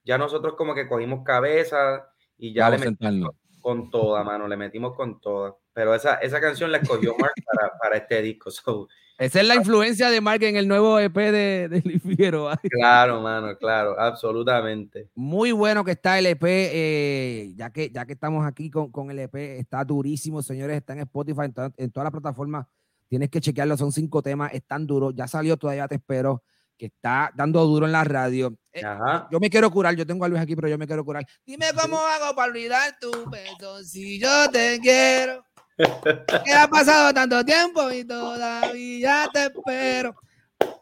ya 0.03 0.17
nosotros 0.17 0.55
como 0.55 0.75
que 0.75 0.88
cogimos 0.88 1.24
cabeza 1.24 2.12
y 2.38 2.53
ya 2.53 2.69
le 2.69 2.77
metimos 2.77 3.36
con 3.62 3.89
toda, 3.89 4.24
mano, 4.24 4.48
le 4.48 4.57
metimos 4.57 4.95
con 4.95 5.19
toda. 5.19 5.55
Pero 5.74 5.95
esa, 5.95 6.15
esa 6.15 6.41
canción 6.41 6.71
la 6.71 6.79
escogió 6.79 7.15
Mark 7.17 7.33
para, 7.45 7.77
para 7.77 7.98
este 7.98 8.21
disco. 8.21 8.50
esa 9.19 9.41
es 9.41 9.47
la 9.47 9.55
influencia 9.55 10.09
de 10.09 10.21
Mark 10.21 10.41
en 10.43 10.55
el 10.55 10.65
nuevo 10.65 10.97
EP 10.97 11.13
de, 11.13 11.67
de 11.67 11.99
Figueroa. 11.99 12.59
Claro, 12.71 13.21
mano, 13.21 13.57
claro, 13.57 13.99
absolutamente. 13.99 15.09
Muy 15.13 15.51
bueno 15.51 15.83
que 15.83 15.91
está 15.91 16.17
el 16.17 16.25
EP, 16.25 16.41
eh, 16.43 17.53
ya, 17.55 17.69
que, 17.71 17.89
ya 17.89 18.05
que 18.05 18.13
estamos 18.13 18.45
aquí 18.45 18.69
con, 18.69 18.91
con, 18.91 19.11
el 19.11 19.19
EP, 19.19 19.35
está 19.35 19.83
durísimo, 19.83 20.41
señores, 20.41 20.77
está 20.77 20.93
en 20.93 20.99
Spotify, 20.99 21.41
en, 21.43 21.53
en 21.75 21.91
todas 21.91 22.05
las 22.05 22.11
plataformas, 22.11 22.65
tienes 23.09 23.29
que 23.29 23.41
chequearlo, 23.41 23.75
son 23.75 23.91
cinco 23.91 24.21
temas, 24.21 24.53
están 24.53 24.88
duros, 24.88 25.13
ya 25.13 25.27
salió, 25.27 25.57
todavía 25.57 25.88
te 25.88 25.95
espero 25.95 26.41
que 26.79 26.85
está 26.85 27.29
dando 27.35 27.63
duro 27.65 27.85
en 27.85 27.91
la 27.91 28.05
radio. 28.05 28.57
Eh, 28.71 28.81
yo 29.29 29.39
me 29.39 29.49
quiero 29.49 29.69
curar, 29.69 29.95
yo 29.95 30.07
tengo 30.07 30.23
a 30.23 30.29
Luis 30.29 30.41
aquí, 30.41 30.55
pero 30.55 30.69
yo 30.69 30.77
me 30.77 30.88
quiero 30.88 31.03
curar. 31.03 31.27
Dime 31.45 31.65
cómo 31.79 31.97
hago 31.97 32.33
para 32.33 32.49
olvidar 32.49 32.97
tu 32.99 33.11
beso 33.29 33.83
si 33.83 34.17
yo 34.17 34.49
te 34.49 34.79
quiero. 34.81 35.45
Que 36.43 36.53
ha 36.53 36.67
pasado 36.67 37.13
tanto 37.13 37.43
tiempo 37.45 37.89
y 37.91 38.03
todavía 38.03 39.29
te 39.31 39.45
espero. 39.45 40.15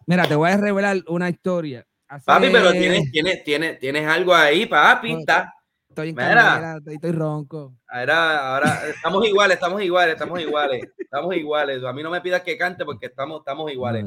Mira, 0.08 0.27
te 0.27 0.36
voy 0.36 0.50
a 0.50 0.58
revelar 0.58 1.04
una 1.08 1.30
historia. 1.30 1.86
Papi, 2.25 2.48
pero 2.51 2.72
tienes, 2.72 3.12
tienes, 3.12 3.44
tienes, 3.44 3.80
tienes 3.80 4.08
algo 4.08 4.34
ahí, 4.34 4.66
papi. 4.66 5.13
Está. 5.13 5.54
Estoy 5.89 6.10
en 6.10 6.16
Mira, 6.16 6.80
estoy, 6.86 7.12
ronco. 7.12 7.75
Ahora, 7.88 8.56
ahora 8.56 8.82
estamos 8.88 9.27
iguales, 9.27 9.56
estamos 9.56 9.82
iguales, 9.82 10.13
estamos 10.13 10.39
iguales, 10.39 10.82
estamos 10.98 11.36
iguales. 11.36 11.84
A 11.84 11.94
mí 11.94 12.01
no 12.04 12.10
me 12.10 12.22
pidas 12.22 12.42
que 12.42 12.58
cante 12.58 12.86
porque 12.86 13.08
estamos, 13.08 13.39
estamos 13.39 13.72
iguales. 13.72 14.06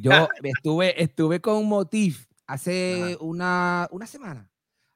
Yo 0.00 0.28
estuve, 0.42 1.00
estuve 1.00 1.40
con 1.40 1.66
Motif 1.66 2.26
hace 2.46 3.16
una, 3.20 3.88
una 3.90 4.06
semana. 4.06 4.48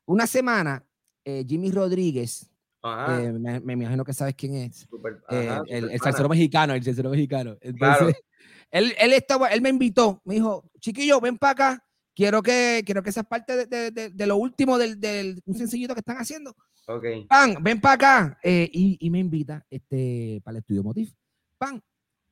Una 0.06 0.26
semana, 0.26 0.84
eh, 1.24 1.44
Jimmy 1.46 1.70
Rodríguez, 1.70 2.50
eh, 2.84 3.60
me, 3.64 3.72
imagino 3.72 4.04
que 4.04 4.12
sabes 4.12 4.34
quién 4.34 4.54
es. 4.54 4.88
Eh, 5.30 5.58
el, 5.68 5.90
el 5.90 6.00
salsero 6.00 6.28
mexicano, 6.28 6.74
el 6.74 6.82
salsero 6.82 7.10
mexicano. 7.10 7.56
Entonces, 7.60 8.16
él, 8.70 8.94
él, 8.98 9.12
estaba, 9.12 9.48
él 9.48 9.60
me 9.60 9.70
invitó, 9.70 10.20
me 10.24 10.34
dijo, 10.34 10.70
chiquillo, 10.80 11.20
ven 11.20 11.38
para 11.38 11.52
acá, 11.52 11.86
quiero 12.14 12.42
que, 12.42 12.82
quiero 12.84 13.02
que 13.02 13.12
seas 13.12 13.26
parte 13.26 13.66
de, 13.66 13.90
de, 13.90 14.10
de, 14.10 14.26
lo 14.26 14.36
último 14.36 14.78
del, 14.78 15.00
del, 15.00 15.42
un 15.44 15.54
sencillito 15.54 15.94
que 15.94 16.00
están 16.00 16.18
haciendo. 16.18 16.54
Okay. 16.86 17.26
Pan, 17.26 17.56
ven 17.60 17.80
para 17.80 17.94
acá. 17.94 18.38
y, 18.42 18.96
y, 19.00 19.10
me 19.10 19.18
invita 19.18 19.64
este, 19.68 20.40
para 20.42 20.56
el 20.56 20.60
estudio 20.60 20.82
Motif. 20.82 21.12
Pan. 21.58 21.82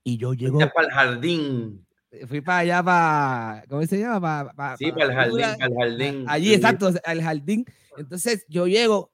Y 0.03 0.17
yo 0.17 0.33
llego. 0.33 0.59
Para 0.59 0.87
el 0.87 0.93
jardín 0.93 1.87
fui 2.27 2.41
para 2.41 2.59
allá, 2.59 2.83
para, 2.83 3.65
¿cómo 3.69 3.85
se 3.85 3.99
llama? 3.99 4.51
Para, 4.55 4.77
sí, 4.77 4.91
para, 4.93 5.05
el 5.05 5.13
jardín, 5.13 5.41
para 5.41 5.67
el 5.67 5.75
jardín. 5.77 6.25
Allí, 6.29 6.55
exacto, 6.55 6.91
al 7.05 7.23
jardín. 7.23 7.65
Entonces 7.97 8.45
yo 8.49 8.67
llego, 8.67 9.11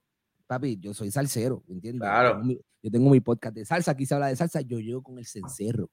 papi, 0.53 0.79
yo 0.79 0.93
soy 0.93 1.11
salsero, 1.11 1.63
¿me 1.67 1.75
entiendes? 1.75 2.03
Claro. 2.03 2.43
Yo 2.83 2.91
tengo 2.91 3.11
mi 3.11 3.21
podcast 3.21 3.55
de 3.55 3.65
salsa, 3.65 3.93
aquí 3.93 4.05
se 4.05 4.15
habla 4.15 4.27
de 4.27 4.37
salsa, 4.37 4.61
yo 4.61 4.79
llego 4.79 5.03
con 5.03 5.19
el 5.19 5.25
cencerro. 5.25 5.91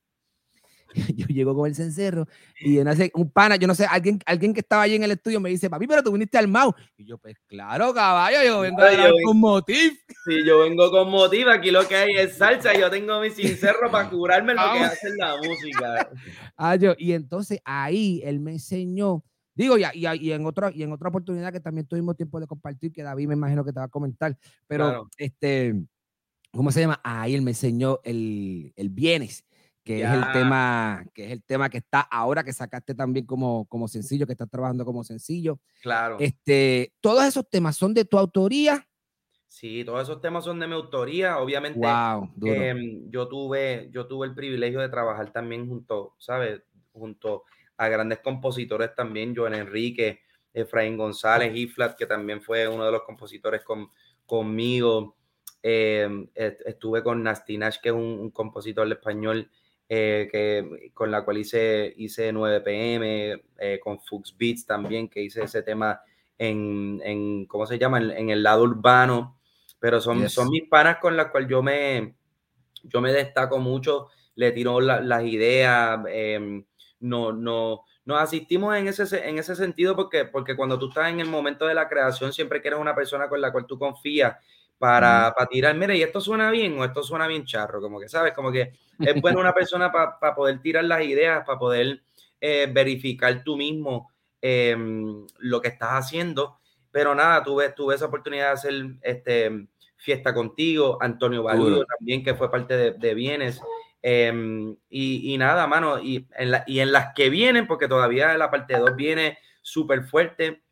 yo 1.15 1.27
llego 1.27 1.55
con 1.55 1.67
el 1.67 1.75
cencerro 1.75 2.27
y 2.59 2.77
no 2.79 2.95
sé, 2.95 3.11
un 3.13 3.29
pana, 3.29 3.55
yo 3.57 3.67
no 3.67 3.75
sé, 3.75 3.85
alguien, 3.85 4.19
alguien 4.25 4.55
que 4.55 4.61
estaba 4.61 4.81
allí 4.81 4.95
en 4.95 5.03
el 5.03 5.11
estudio 5.11 5.39
me 5.39 5.49
dice, 5.49 5.69
papi, 5.69 5.85
pero 5.85 6.01
tú 6.01 6.11
viniste 6.11 6.37
al 6.37 6.47
Mau. 6.47 6.73
Y 6.97 7.05
yo, 7.05 7.17
pues 7.19 7.35
claro, 7.47 7.93
caballo, 7.93 8.39
yo 8.43 8.61
vengo 8.61 8.81
con 9.23 9.39
motif. 9.39 9.93
Sí, 10.25 10.43
yo 10.45 10.59
vengo 10.59 10.89
con 10.91 11.09
motif, 11.09 11.47
aquí 11.47 11.71
lo 11.71 11.87
que 11.87 11.95
hay 11.95 12.17
es 12.17 12.37
salsa, 12.37 12.73
yo 12.77 12.89
tengo 12.89 13.21
mi 13.21 13.29
cencerro 13.29 13.91
para 13.91 14.09
curarme 14.09 14.55
lo 14.55 14.61
que 14.73 14.79
hace 14.79 15.15
la 15.15 15.37
música. 15.37 16.09
ah, 16.57 16.75
yo, 16.75 16.95
y 16.97 17.13
entonces 17.13 17.59
ahí 17.63 18.21
él 18.25 18.39
me 18.39 18.53
enseñó, 18.53 19.23
digo, 19.63 19.77
y, 19.77 19.83
y, 19.93 20.07
y, 20.21 20.31
en 20.31 20.45
otra, 20.45 20.71
y 20.73 20.83
en 20.83 20.91
otra 20.91 21.09
oportunidad 21.09 21.51
que 21.51 21.59
también 21.59 21.87
tuvimos 21.87 22.15
tiempo 22.15 22.39
de 22.39 22.47
compartir, 22.47 22.91
que 22.91 23.03
David 23.03 23.27
me 23.27 23.33
imagino 23.35 23.63
que 23.63 23.73
te 23.73 23.79
va 23.79 23.85
a 23.85 23.89
comentar, 23.89 24.37
pero 24.67 25.09
este, 25.17 25.75
¿cómo 26.51 26.71
se 26.71 26.81
llama? 26.81 26.99
Ahí 27.03 27.35
él 27.35 27.41
me 27.41 27.51
enseñó 27.51 27.99
el, 28.03 28.73
el 28.75 28.89
bienes 28.89 29.45
que 29.89 30.03
es 30.03 30.11
el 30.11 30.31
tema 30.31 31.03
que 31.15 31.25
es 31.25 31.31
el 31.31 31.43
tema 31.43 31.67
que 31.67 31.79
está 31.79 32.01
ahora 32.01 32.43
que 32.43 32.53
sacaste 32.53 32.93
también 32.93 33.25
como, 33.25 33.65
como 33.65 33.87
sencillo, 33.87 34.27
que 34.27 34.33
estás 34.33 34.49
trabajando 34.49 34.85
como 34.85 35.03
sencillo. 35.03 35.59
Claro. 35.81 36.17
Este, 36.19 36.93
todos 37.01 37.25
esos 37.25 37.49
temas 37.49 37.75
son 37.75 37.95
de 37.95 38.05
tu 38.05 38.19
autoría. 38.19 38.87
Sí, 39.47 39.83
todos 39.83 40.03
esos 40.03 40.21
temas 40.21 40.43
son 40.43 40.59
de 40.59 40.67
mi 40.67 40.73
autoría. 40.73 41.39
Obviamente, 41.39 41.79
wow, 41.79 42.29
em, 42.45 43.09
yo 43.09 43.27
tuve 43.27 43.89
yo 43.91 44.05
tuve 44.05 44.27
el 44.27 44.35
privilegio 44.35 44.79
de 44.79 44.89
trabajar 44.89 45.31
también 45.31 45.67
junto, 45.67 46.13
¿sabes? 46.19 46.61
Junto 46.91 47.45
a 47.79 47.87
grandes 47.87 48.19
compositores 48.19 48.93
también, 48.93 49.33
Joan 49.35 49.53
Enrique, 49.53 50.21
Efraín 50.53 50.97
González, 50.97 51.55
Iflat, 51.55 51.97
que 51.97 52.05
también 52.05 52.41
fue 52.41 52.67
uno 52.67 52.85
de 52.85 52.91
los 52.91 53.03
compositores 53.03 53.63
con, 53.63 53.89
conmigo. 54.25 55.15
Em, 55.63 56.27
estuve 56.35 57.01
con 57.01 57.23
Nastinash, 57.23 57.77
que 57.81 57.89
es 57.89 57.95
un, 57.95 58.19
un 58.19 58.31
compositor 58.31 58.89
español 58.91 59.49
eh, 59.87 60.27
que, 60.31 60.91
con 60.93 61.09
la 61.09 61.23
cual 61.23 61.37
hice, 61.37 61.93
hice 61.97 62.31
9 62.31 62.61
pm, 62.61 63.41
eh, 63.57 63.79
con 63.81 63.99
Fuchs 63.99 64.35
Beats 64.37 64.65
también, 64.65 65.07
que 65.07 65.23
hice 65.23 65.43
ese 65.43 65.63
tema 65.63 66.01
en, 66.37 67.01
en 67.03 67.45
¿cómo 67.45 67.65
se 67.65 67.79
llama? 67.79 67.97
En, 67.97 68.29
el 68.29 68.43
lado 68.43 68.63
urbano, 68.63 69.39
pero 69.79 69.99
son, 69.99 70.29
son 70.29 70.49
mis 70.49 70.67
panas 70.67 70.97
con 70.97 71.17
las 71.17 71.31
cuales 71.31 71.49
yo 71.49 71.63
me, 71.63 72.13
yo 72.83 73.01
me 73.01 73.11
destaco 73.11 73.57
mucho, 73.57 74.09
le 74.35 74.51
tiro 74.51 74.79
las 74.79 75.23
ideas, 75.23 76.01
em, 76.07 76.63
no, 76.99 77.31
no, 77.31 77.83
nos 78.05 78.21
asistimos 78.21 78.75
en 78.75 78.87
ese, 78.87 79.27
en 79.27 79.37
ese 79.37 79.55
sentido 79.55 79.95
porque, 79.95 80.25
porque 80.25 80.55
cuando 80.55 80.79
tú 80.79 80.89
estás 80.89 81.09
en 81.09 81.19
el 81.19 81.29
momento 81.29 81.65
de 81.67 81.73
la 81.73 81.87
creación, 81.87 82.33
siempre 82.33 82.61
quieres 82.61 82.79
una 82.79 82.95
persona 82.95 83.29
con 83.29 83.39
la 83.39 83.51
cual 83.51 83.65
tú 83.65 83.77
confías 83.77 84.35
para, 84.77 85.33
para 85.37 85.49
tirar, 85.49 85.75
mira, 85.75 85.93
y 85.95 86.01
esto 86.01 86.21
suena 86.21 86.49
bien 86.51 86.79
o 86.79 86.85
esto 86.85 87.03
suena 87.03 87.27
bien 87.27 87.45
charro, 87.45 87.81
como 87.81 87.99
que, 87.99 88.07
¿sabes? 88.07 88.33
Como 88.33 88.51
que 88.51 88.73
es 88.99 89.21
bueno 89.21 89.39
una 89.39 89.53
persona 89.53 89.91
para 89.91 90.33
poder 90.33 90.61
tirar 90.61 90.85
las 90.85 91.03
ideas, 91.03 91.45
para 91.45 91.59
poder 91.59 92.01
eh, 92.41 92.69
verificar 92.71 93.43
tú 93.43 93.57
mismo 93.57 94.11
em, 94.41 95.27
lo 95.37 95.61
que 95.61 95.67
estás 95.67 95.91
haciendo. 95.91 96.59
Pero 96.91 97.13
nada, 97.13 97.43
tuve, 97.43 97.69
tuve 97.69 97.95
esa 97.95 98.05
oportunidad 98.05 98.47
de 98.47 98.51
hacer 98.53 98.85
este, 99.01 99.67
fiesta 99.97 100.33
contigo, 100.33 100.97
Antonio 101.01 101.43
Valido 101.43 101.85
también, 101.85 102.23
que 102.23 102.33
fue 102.33 102.49
parte 102.49 102.75
de, 102.75 102.91
de 102.93 103.13
Bienes. 103.13 103.61
Em, 104.01 104.75
y, 104.89 105.33
y, 105.33 105.37
nada, 105.37 105.67
mano, 105.67 105.99
y 105.99 106.27
en, 106.37 106.51
la, 106.51 106.63
y 106.65 106.79
en 106.79 106.91
las 106.91 107.13
que 107.13 107.29
vienen, 107.29 107.67
porque 107.67 107.87
todavía 107.87 108.37
la 108.37 108.49
parte 108.49 108.77
2 108.77 108.95
viene 108.95 109.37
súper 109.61 110.03
fuerte. 110.03 110.63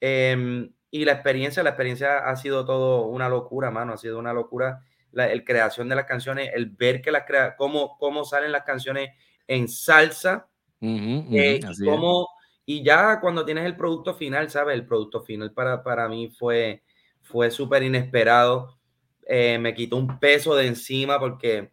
Eh, 0.00 0.70
y 0.90 1.04
la 1.04 1.12
experiencia, 1.12 1.62
la 1.62 1.70
experiencia 1.70 2.18
ha 2.28 2.36
sido 2.36 2.64
todo 2.64 3.06
una 3.06 3.28
locura, 3.28 3.70
mano, 3.70 3.92
ha 3.92 3.98
sido 3.98 4.18
una 4.18 4.32
locura 4.32 4.82
la 5.12 5.30
el 5.30 5.44
creación 5.44 5.88
de 5.88 5.96
las 5.96 6.04
canciones, 6.04 6.50
el 6.54 6.66
ver 6.66 7.00
que 7.02 7.10
las 7.10 7.24
crea, 7.26 7.56
cómo, 7.56 7.96
cómo 7.98 8.24
salen 8.24 8.52
las 8.52 8.62
canciones 8.62 9.10
en 9.46 9.68
salsa, 9.68 10.48
eh, 10.80 11.60
y, 11.62 11.84
cómo, 11.84 12.28
y 12.64 12.82
ya 12.82 13.20
cuando 13.20 13.44
tienes 13.44 13.66
el 13.66 13.76
producto 13.76 14.14
final, 14.14 14.50
¿sabes? 14.50 14.74
El 14.74 14.86
producto 14.86 15.22
final 15.22 15.52
para, 15.52 15.82
para 15.82 16.08
mí 16.08 16.30
fue, 16.30 16.82
fue 17.22 17.50
súper 17.50 17.82
inesperado. 17.82 18.78
eh, 19.26 19.58
me 19.58 19.74
quitó 19.74 19.96
un 19.96 20.18
peso 20.18 20.54
de 20.54 20.66
encima 20.66 21.18
porque, 21.18 21.70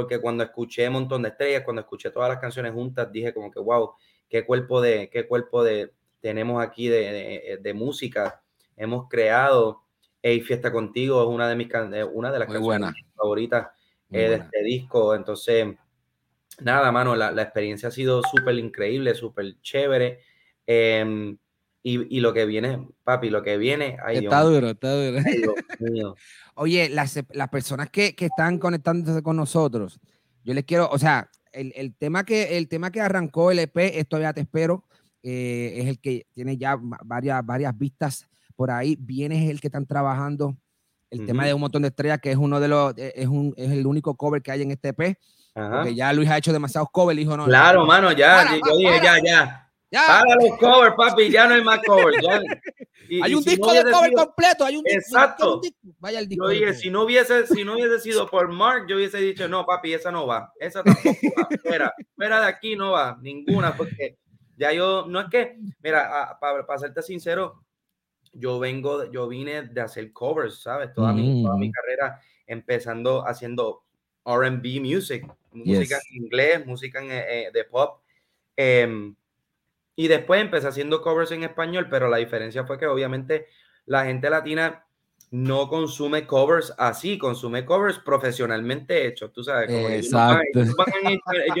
porque 0.00 0.18
cuando 0.18 0.42
escuché 0.42 0.86
un 0.88 0.94
montón 0.94 1.22
de 1.22 1.28
estrellas, 1.28 1.62
cuando 1.62 1.82
escuché 1.82 2.10
todas 2.10 2.30
las 2.30 2.38
canciones 2.38 2.72
juntas, 2.72 3.12
dije 3.12 3.34
como 3.34 3.50
que, 3.50 3.60
wow, 3.60 3.92
qué 4.30 4.46
cuerpo 4.46 4.80
de, 4.80 5.10
qué 5.10 5.28
cuerpo 5.28 5.62
de, 5.62 5.92
tenemos 6.20 6.62
aquí 6.62 6.88
de, 6.88 7.58
de, 7.60 7.74
música. 7.74 8.42
Hemos 8.76 9.08
creado 9.08 9.82
Hey 10.22 10.40
Fiesta 10.40 10.72
Contigo, 10.72 11.22
es 11.22 11.28
una 11.28 11.48
de 11.50 11.54
mis 11.56 11.68
una 12.14 12.32
de 12.32 12.38
las 12.38 12.48
canciones 12.48 12.94
favoritas 13.14 13.68
eh, 14.10 14.28
de 14.30 14.34
este 14.36 14.62
disco. 14.62 15.14
Entonces, 15.14 15.66
nada, 16.60 16.90
mano, 16.90 17.14
la, 17.14 17.30
la 17.30 17.42
experiencia 17.42 17.90
ha 17.90 17.92
sido 17.92 18.22
súper 18.22 18.54
increíble, 18.54 19.14
súper 19.14 19.60
chévere. 19.60 20.20
Em, 20.66 21.36
y, 21.82 22.16
y, 22.16 22.20
lo 22.20 22.32
que 22.34 22.44
viene, 22.44 22.86
papi, 23.04 23.30
lo 23.30 23.42
que 23.42 23.56
viene. 23.56 23.96
está 24.12 24.42
duro, 24.42 24.70
está 24.70 24.94
duro. 24.94 25.18
Oye, 26.54 26.88
las, 26.90 27.18
las 27.30 27.48
personas 27.48 27.88
que, 27.90 28.14
que, 28.14 28.26
están 28.26 28.58
conectándose 28.58 29.22
con 29.22 29.36
nosotros, 29.36 29.98
yo 30.44 30.52
les 30.52 30.64
quiero, 30.64 30.90
o 30.90 30.98
sea, 30.98 31.30
el, 31.52 31.72
el, 31.74 31.94
tema, 31.94 32.24
que, 32.24 32.58
el 32.58 32.68
tema 32.68 32.90
que 32.90 33.00
arrancó 33.00 33.50
el 33.50 33.60
EP, 33.60 33.76
esto 33.76 34.20
ya 34.20 34.32
te 34.34 34.42
espero, 34.42 34.84
eh, 35.22 35.74
es 35.76 35.86
el 35.86 35.98
que 35.98 36.26
tiene 36.32 36.56
ya 36.56 36.78
varias, 37.04 37.44
varias 37.44 37.76
vistas 37.76 38.26
por 38.56 38.70
ahí. 38.70 38.96
Viene 38.98 39.44
es 39.44 39.50
el 39.50 39.60
que 39.60 39.68
están 39.68 39.86
trabajando. 39.86 40.56
El 41.10 41.26
tema 41.26 41.44
de 41.44 41.54
un 41.54 41.60
montón 41.60 41.82
de 41.82 41.88
estrellas, 41.88 42.20
que 42.20 42.30
es 42.30 42.36
uno 42.36 42.60
de 42.60 42.68
los, 42.68 42.96
e, 42.96 43.12
es, 43.16 43.26
un, 43.26 43.52
es 43.56 43.70
el 43.70 43.84
único 43.84 44.14
cover 44.14 44.42
que 44.42 44.52
hay 44.52 44.62
en 44.62 44.70
este 44.70 44.90
EP. 44.90 45.18
Porque 45.52 45.94
ya 45.94 46.12
Luis 46.12 46.28
ha 46.30 46.38
hecho 46.38 46.52
demasiados 46.52 46.88
covers, 46.92 47.18
dijo 47.18 47.36
no. 47.36 47.46
Claro, 47.46 47.84
mano, 47.84 48.12
ya, 48.12 48.56
yo 48.64 48.76
dije, 48.76 49.00
ya, 49.02 49.16
ya. 49.24 49.69
Ya. 49.90 50.06
Para 50.06 50.34
los 50.36 50.58
covers, 50.58 50.94
papi, 50.96 51.30
ya 51.30 51.48
no 51.48 51.54
hay 51.54 51.64
más 51.64 51.80
covers. 51.84 52.16
hay 53.22 53.34
un 53.34 53.42
disco 53.42 53.72
de 53.72 53.90
cover 53.90 54.12
completo, 54.12 54.64
hay 54.64 54.76
un 54.76 54.84
Exacto. 54.86 55.60
Vaya 55.98 56.20
el 56.20 56.28
disco. 56.28 56.44
Yo 56.44 56.50
dije, 56.50 56.74
si 56.74 56.90
no 56.90 57.04
hubiese, 57.04 57.46
si 57.46 57.64
no 57.64 57.74
hubiese 57.74 57.98
sido 57.98 58.28
por 58.28 58.48
Mark, 58.48 58.86
yo 58.88 58.96
hubiese 58.96 59.18
dicho, 59.18 59.48
no, 59.48 59.66
papi, 59.66 59.94
esa 59.94 60.12
no 60.12 60.26
va. 60.26 60.52
Esa 60.60 60.82
tampoco 60.84 61.26
va. 61.36 61.48
Espera, 61.50 61.94
espera 61.98 62.40
de 62.40 62.46
aquí 62.46 62.76
no 62.76 62.92
va, 62.92 63.18
ninguna, 63.20 63.76
porque 63.76 64.18
ya 64.56 64.72
yo, 64.72 65.06
no 65.08 65.20
es 65.20 65.28
que, 65.28 65.58
mira, 65.82 66.38
para, 66.40 66.78
serte 66.78 67.02
sincero, 67.02 67.64
yo 68.32 68.58
vengo, 68.58 69.10
yo 69.10 69.26
vine 69.26 69.62
de 69.62 69.80
hacer 69.80 70.12
covers, 70.12 70.62
¿sabes? 70.62 70.92
Toda, 70.92 71.12
mi, 71.12 71.42
toda 71.42 71.56
mi 71.56 71.68
mm. 71.68 71.72
carrera 71.72 72.20
empezando 72.46 73.26
haciendo 73.26 73.82
RB 74.24 74.80
music, 74.80 75.26
música 75.52 75.98
en 76.10 76.24
inglés, 76.24 76.66
música 76.66 77.00
eh, 77.02 77.46
eh, 77.46 77.50
de 77.52 77.64
pop. 77.64 78.02
Em, 78.56 79.14
y 80.00 80.08
después 80.08 80.40
empecé 80.40 80.66
haciendo 80.66 81.02
covers 81.02 81.30
en 81.30 81.42
español, 81.42 81.88
pero 81.90 82.08
la 82.08 82.16
diferencia 82.16 82.64
fue 82.64 82.78
que 82.78 82.86
obviamente 82.86 83.48
la 83.84 84.06
gente 84.06 84.30
latina 84.30 84.86
no 85.30 85.68
consume 85.68 86.26
covers 86.26 86.72
así, 86.78 87.18
consume 87.18 87.66
covers 87.66 87.98
profesionalmente 87.98 89.06
hechos, 89.06 89.30
tú 89.30 89.44
sabes. 89.44 89.70
Como 89.70 89.90
ellos, 89.90 90.10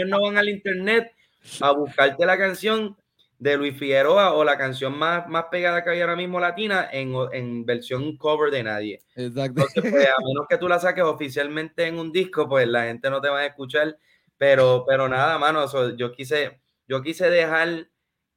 no 0.08 0.22
van, 0.22 0.38
al 0.38 0.48
internet 0.48 1.12
a 1.60 1.72
buscarte 1.72 2.24
la 2.24 2.38
canción 2.38 2.96
de 3.38 3.58
Luis 3.58 3.76
Figueroa 3.76 4.32
o 4.32 4.42
la 4.42 4.56
canción 4.56 4.96
más, 4.96 5.28
más 5.28 5.44
pegada 5.50 5.84
que 5.84 5.90
hay 5.90 6.00
ahora 6.00 6.16
mismo 6.16 6.40
latina 6.40 6.88
en, 6.90 7.12
en 7.32 7.66
versión 7.66 8.16
cover 8.16 8.50
de 8.50 8.62
nadie. 8.62 9.02
Exacto. 9.16 9.66
Entonces, 9.68 9.82
pues, 9.82 10.06
a 10.06 10.24
menos 10.26 10.46
que 10.48 10.56
tú 10.56 10.66
la 10.66 10.78
saques 10.78 11.04
oficialmente 11.04 11.86
en 11.86 11.98
un 11.98 12.10
disco, 12.10 12.48
pues 12.48 12.66
la 12.66 12.84
gente 12.84 13.10
no 13.10 13.20
te 13.20 13.28
va 13.28 13.40
a 13.40 13.46
escuchar. 13.46 13.98
Pero, 14.38 14.86
pero 14.88 15.10
nada, 15.10 15.36
mano, 15.36 15.66
yo 15.94 16.10
quise, 16.12 16.62
yo 16.88 17.02
quise 17.02 17.28
dejar 17.28 17.89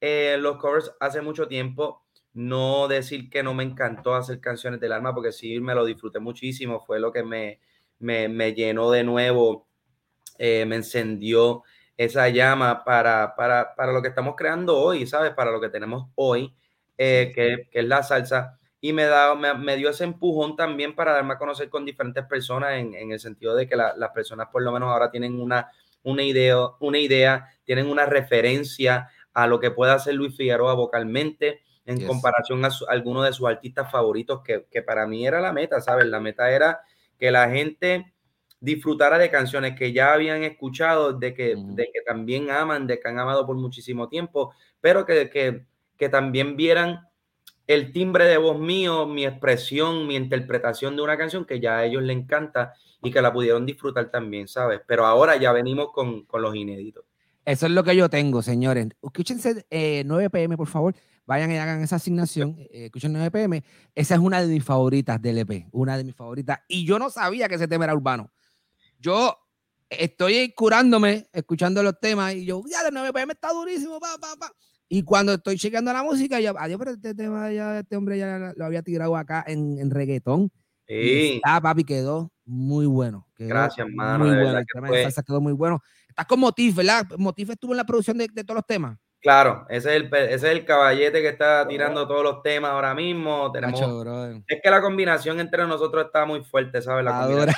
eh, 0.05 0.35
los 0.37 0.57
covers 0.57 0.91
hace 0.99 1.21
mucho 1.21 1.47
tiempo. 1.47 2.03
No 2.33 2.89
decir 2.89 3.29
que 3.29 3.41
no 3.41 3.53
me 3.53 3.63
encantó 3.63 4.15
hacer 4.15 4.41
canciones 4.41 4.81
del 4.81 4.91
alma, 4.91 5.13
porque 5.13 5.31
sí 5.31 5.61
me 5.61 5.73
lo 5.73 5.85
disfruté 5.85 6.19
muchísimo. 6.19 6.81
Fue 6.81 6.99
lo 6.99 7.13
que 7.13 7.23
me, 7.23 7.61
me, 7.99 8.27
me 8.27 8.53
llenó 8.53 8.91
de 8.91 9.05
nuevo, 9.05 9.65
eh, 10.37 10.65
me 10.65 10.75
encendió 10.75 11.63
esa 11.95 12.27
llama 12.27 12.83
para, 12.83 13.33
para, 13.37 13.75
para, 13.75 13.93
lo 13.93 14.01
que 14.01 14.09
estamos 14.09 14.35
creando 14.35 14.77
hoy, 14.77 15.07
¿sabes? 15.07 15.31
Para 15.31 15.51
lo 15.51 15.61
que 15.61 15.69
tenemos 15.69 16.09
hoy, 16.15 16.53
eh, 16.97 17.31
que, 17.33 17.69
que, 17.71 17.79
es 17.79 17.85
la 17.85 18.03
salsa. 18.03 18.59
Y 18.81 18.91
me, 18.91 19.05
da, 19.05 19.33
me, 19.35 19.53
me, 19.53 19.77
dio 19.77 19.89
ese 19.89 20.03
empujón 20.03 20.57
también 20.57 20.95
para 20.95 21.13
darme 21.13 21.35
a 21.35 21.37
conocer 21.37 21.69
con 21.69 21.85
diferentes 21.85 22.25
personas 22.25 22.73
en, 22.73 22.93
en 22.93 23.13
el 23.13 23.21
sentido 23.21 23.55
de 23.55 23.69
que 23.69 23.77
la, 23.77 23.95
las 23.95 24.09
personas 24.09 24.49
por 24.51 24.63
lo 24.63 24.73
menos 24.73 24.89
ahora 24.89 25.09
tienen 25.09 25.39
una, 25.39 25.71
una, 26.01 26.23
idea, 26.23 26.57
una 26.81 26.97
idea, 26.97 27.47
tienen 27.63 27.85
una 27.85 28.05
referencia 28.05 29.07
a 29.33 29.47
lo 29.47 29.59
que 29.59 29.71
puede 29.71 29.91
hacer 29.91 30.13
Luis 30.15 30.35
Figueroa 30.35 30.73
vocalmente 30.73 31.61
en 31.85 32.05
comparación 32.05 32.63
a, 32.65 32.69
algunos 32.87 33.25
de 33.25 33.33
sus 33.33 33.47
artistas 33.47 33.91
favoritos, 33.91 34.41
que, 34.43 34.65
que, 34.71 34.81
para 34.81 35.05
mí 35.05 35.27
era 35.27 35.41
la 35.41 35.51
meta, 35.51 35.81
¿sabes? 35.81 36.05
La 36.05 36.19
meta 36.19 36.49
era 36.49 36.81
que 37.19 37.29
la 37.31 37.49
gente 37.49 38.13
disfrutara 38.59 39.17
de 39.17 39.29
canciones 39.29 39.77
que 39.77 39.91
ya 39.91 40.13
habían 40.13 40.43
escuchado, 40.43 41.11
de 41.11 41.33
que, 41.33 41.55
de 41.57 41.89
que 41.93 42.01
también 42.05 42.49
aman, 42.49 42.87
de 42.87 42.99
que 42.99 43.07
han 43.09 43.19
amado 43.19 43.45
por 43.45 43.57
muchísimo 43.57 44.07
tiempo, 44.07 44.53
pero 44.79 45.05
que, 45.05 45.29
que, 45.29 45.65
que 45.97 46.07
también 46.07 46.55
vieran 46.55 47.07
el 47.67 47.91
timbre 47.91 48.25
de 48.25 48.37
voz 48.37 48.57
mío, 48.57 49.05
mi 49.05 49.25
expresión, 49.25 50.07
mi 50.07 50.15
interpretación 50.15 50.95
de 50.95 51.01
una 51.01 51.17
canción 51.17 51.45
que 51.45 51.59
ya 51.59 51.79
a 51.79 51.85
ellos 51.85 52.03
les 52.03 52.15
encanta 52.15 52.73
y 53.01 53.11
que 53.11 53.21
la 53.21 53.33
pudieron 53.33 53.65
disfrutar 53.65 54.09
también, 54.09 54.47
¿sabes? 54.47 54.79
Pero 54.87 55.05
ahora 55.05 55.35
ya 55.35 55.51
venimos 55.51 55.91
con, 55.91 56.23
con 56.25 56.41
los 56.41 56.55
inéditos. 56.55 57.03
Eso 57.45 57.65
es 57.65 57.71
lo 57.71 57.83
que 57.83 57.95
yo 57.95 58.09
tengo, 58.09 58.41
señores. 58.41 58.87
Escúchense 59.01 59.65
9 60.05 60.25
eh, 60.25 60.29
pm, 60.29 60.55
por 60.55 60.67
favor. 60.67 60.95
Vayan 61.25 61.51
y 61.51 61.57
hagan 61.57 61.81
esa 61.81 61.97
asignación. 61.97 62.55
Eh, 62.57 62.85
escuchen 62.85 63.11
9 63.13 63.31
pm. 63.31 63.63
Esa 63.95 64.15
es 64.15 64.21
una 64.21 64.41
de 64.41 64.47
mis 64.47 64.63
favoritas 64.63 65.21
del 65.21 65.39
EP. 65.39 65.67
Una 65.71 65.97
de 65.97 66.03
mis 66.03 66.15
favoritas. 66.15 66.59
Y 66.67 66.85
yo 66.85 66.99
no 66.99 67.09
sabía 67.09 67.49
que 67.49 67.55
ese 67.55 67.67
tema 67.67 67.85
era 67.85 67.95
urbano. 67.95 68.31
Yo 68.99 69.37
estoy 69.89 70.53
curándome, 70.53 71.27
escuchando 71.33 71.83
los 71.83 71.99
temas. 71.99 72.33
Y 72.33 72.45
yo, 72.45 72.61
ya, 72.69 72.83
de 72.83 72.91
9 72.91 73.11
pm 73.13 73.33
está 73.33 73.51
durísimo. 73.51 73.99
Pa, 73.99 74.17
pa, 74.19 74.35
pa. 74.37 74.51
Y 74.87 75.03
cuando 75.03 75.33
estoy 75.33 75.57
chequeando 75.57 75.91
la 75.91 76.03
música, 76.03 76.39
yo, 76.39 76.53
adiós, 76.57 76.77
pero 76.77 76.91
este 76.91 77.15
tema 77.15 77.51
ya, 77.51 77.79
este 77.79 77.97
hombre 77.97 78.17
ya 78.17 78.53
lo 78.55 78.65
había 78.65 78.83
tirado 78.83 79.17
acá 79.17 79.43
en, 79.47 79.79
en 79.79 79.89
reggaetón. 79.89 80.51
Sí. 80.87 81.41
Ah, 81.43 81.59
papi, 81.61 81.83
quedó 81.83 82.31
muy 82.45 82.85
bueno. 82.85 83.27
Gracias, 83.37 83.87
mano. 83.89 84.25
Muy 84.25 84.35
bueno. 84.35 84.59
El 84.59 84.65
tema 84.71 84.89
de 84.89 85.03
salsa 85.03 85.23
quedó 85.23 85.41
muy 85.41 85.53
bueno. 85.53 85.81
Estás 86.13 86.27
con 86.27 86.41
Motif, 86.41 86.75
¿verdad? 86.75 87.07
Motif 87.17 87.49
estuvo 87.49 87.73
en 87.73 87.77
la 87.77 87.85
producción 87.85 88.15
de, 88.19 88.27
todos 88.27 88.53
los 88.53 88.67
temas. 88.67 88.99
Claro, 89.19 89.65
ese 89.67 89.89
es, 89.89 90.03
el, 90.03 90.13
ese 90.13 90.35
es 90.35 90.43
el 90.43 90.63
caballete 90.63 91.23
que 91.23 91.29
está 91.29 91.67
tirando 91.67 92.07
todos 92.07 92.21
los 92.23 92.43
temas 92.43 92.69
ahora 92.69 92.93
mismo. 92.93 93.51
Tenemos, 93.51 93.81
es 94.47 94.61
que 94.61 94.69
la 94.69 94.79
combinación 94.79 95.39
entre 95.39 95.65
nosotros 95.65 96.05
está 96.05 96.23
muy 96.27 96.43
fuerte, 96.43 96.83
¿sabes? 96.83 97.03
La 97.03 97.21
combinación 97.21 97.55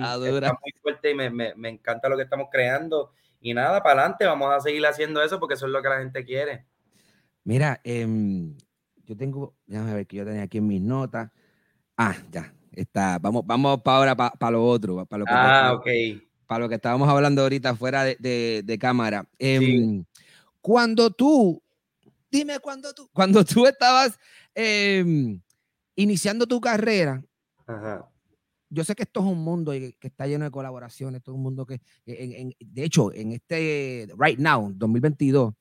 está 0.00 0.52
muy 0.52 0.72
fuerte 0.80 1.10
y 1.10 1.14
me, 1.14 1.28
me, 1.28 1.54
me, 1.54 1.68
encanta 1.68 2.08
lo 2.08 2.16
que 2.16 2.22
estamos 2.22 2.48
creando. 2.50 3.12
Y 3.42 3.52
nada, 3.52 3.82
para 3.82 4.00
adelante, 4.00 4.24
vamos 4.24 4.50
a 4.54 4.60
seguir 4.60 4.86
haciendo 4.86 5.22
eso 5.22 5.38
porque 5.38 5.54
eso 5.54 5.66
es 5.66 5.72
lo 5.72 5.82
que 5.82 5.88
la 5.90 5.98
gente 5.98 6.24
quiere. 6.24 6.64
Mira, 7.44 7.78
eh, 7.84 8.06
yo 9.04 9.14
tengo, 9.18 9.54
déjame 9.66 9.92
ver 9.92 10.06
que 10.06 10.16
yo 10.16 10.24
tenía 10.24 10.44
aquí 10.44 10.58
en 10.58 10.66
mis 10.66 10.80
notas. 10.80 11.30
Ah, 11.98 12.16
ya, 12.30 12.54
está. 12.70 13.18
Vamos, 13.18 13.42
vamos 13.44 13.82
para 13.82 13.96
ahora, 13.98 14.16
para, 14.16 14.50
lo 14.50 14.64
otro. 14.64 15.04
Para 15.04 15.18
lo 15.18 15.26
que 15.26 15.32
ah, 15.34 15.72
ok 15.74 15.86
para 16.52 16.64
lo 16.64 16.68
que 16.68 16.74
estábamos 16.74 17.08
hablando 17.08 17.40
ahorita 17.40 17.74
fuera 17.74 18.04
de, 18.04 18.78
cámara. 18.78 19.26
Em, 19.38 20.04
cuando 20.60 21.10
tú, 21.10 21.62
dime 22.30 22.58
cuando 22.60 22.92
tú, 22.92 23.08
cuando 23.14 23.42
tú 23.42 23.66
estabas 23.66 24.18
em, 24.54 25.40
iniciando 25.96 26.46
tu 26.46 26.60
carrera, 26.60 27.24
yo 28.68 28.84
sé 28.84 28.94
que 28.94 29.04
esto 29.04 29.20
es 29.20 29.26
un 29.26 29.38
mundo 29.38 29.72
que, 29.72 29.96
está 30.02 30.26
lleno 30.26 30.44
de 30.44 30.50
colaboraciones, 30.50 31.22
todo 31.22 31.36
un 31.36 31.42
mundo 31.42 31.64
que, 31.64 31.80
de 32.04 32.84
hecho, 32.84 33.14
en 33.14 33.32
este, 33.32 34.08
right 34.18 34.38
now, 34.38 34.70
2022, 34.74 35.54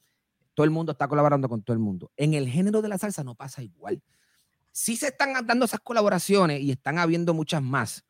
todo 0.53 0.63
el 0.65 0.71
mundo 0.71 0.91
está 0.91 1.07
colaborando 1.07 1.47
con 1.47 1.63
todo 1.63 1.73
el 1.73 1.79
mundo. 1.79 2.11
En 2.17 2.33
el 2.33 2.49
género 2.49 2.81
de 2.81 2.89
la 2.89 2.97
salsa 2.97 3.23
no 3.23 3.35
pasa 3.35 3.63
igual. 3.63 4.03
Sí 4.73 4.97
se 4.97 5.07
están 5.07 5.47
dando 5.47 5.63
esas 5.63 5.79
colaboraciones 5.79 6.59
y 6.59 6.71
están 6.71 6.99
habiendo 6.99 7.33
muchas 7.33 7.63
más 7.63 8.03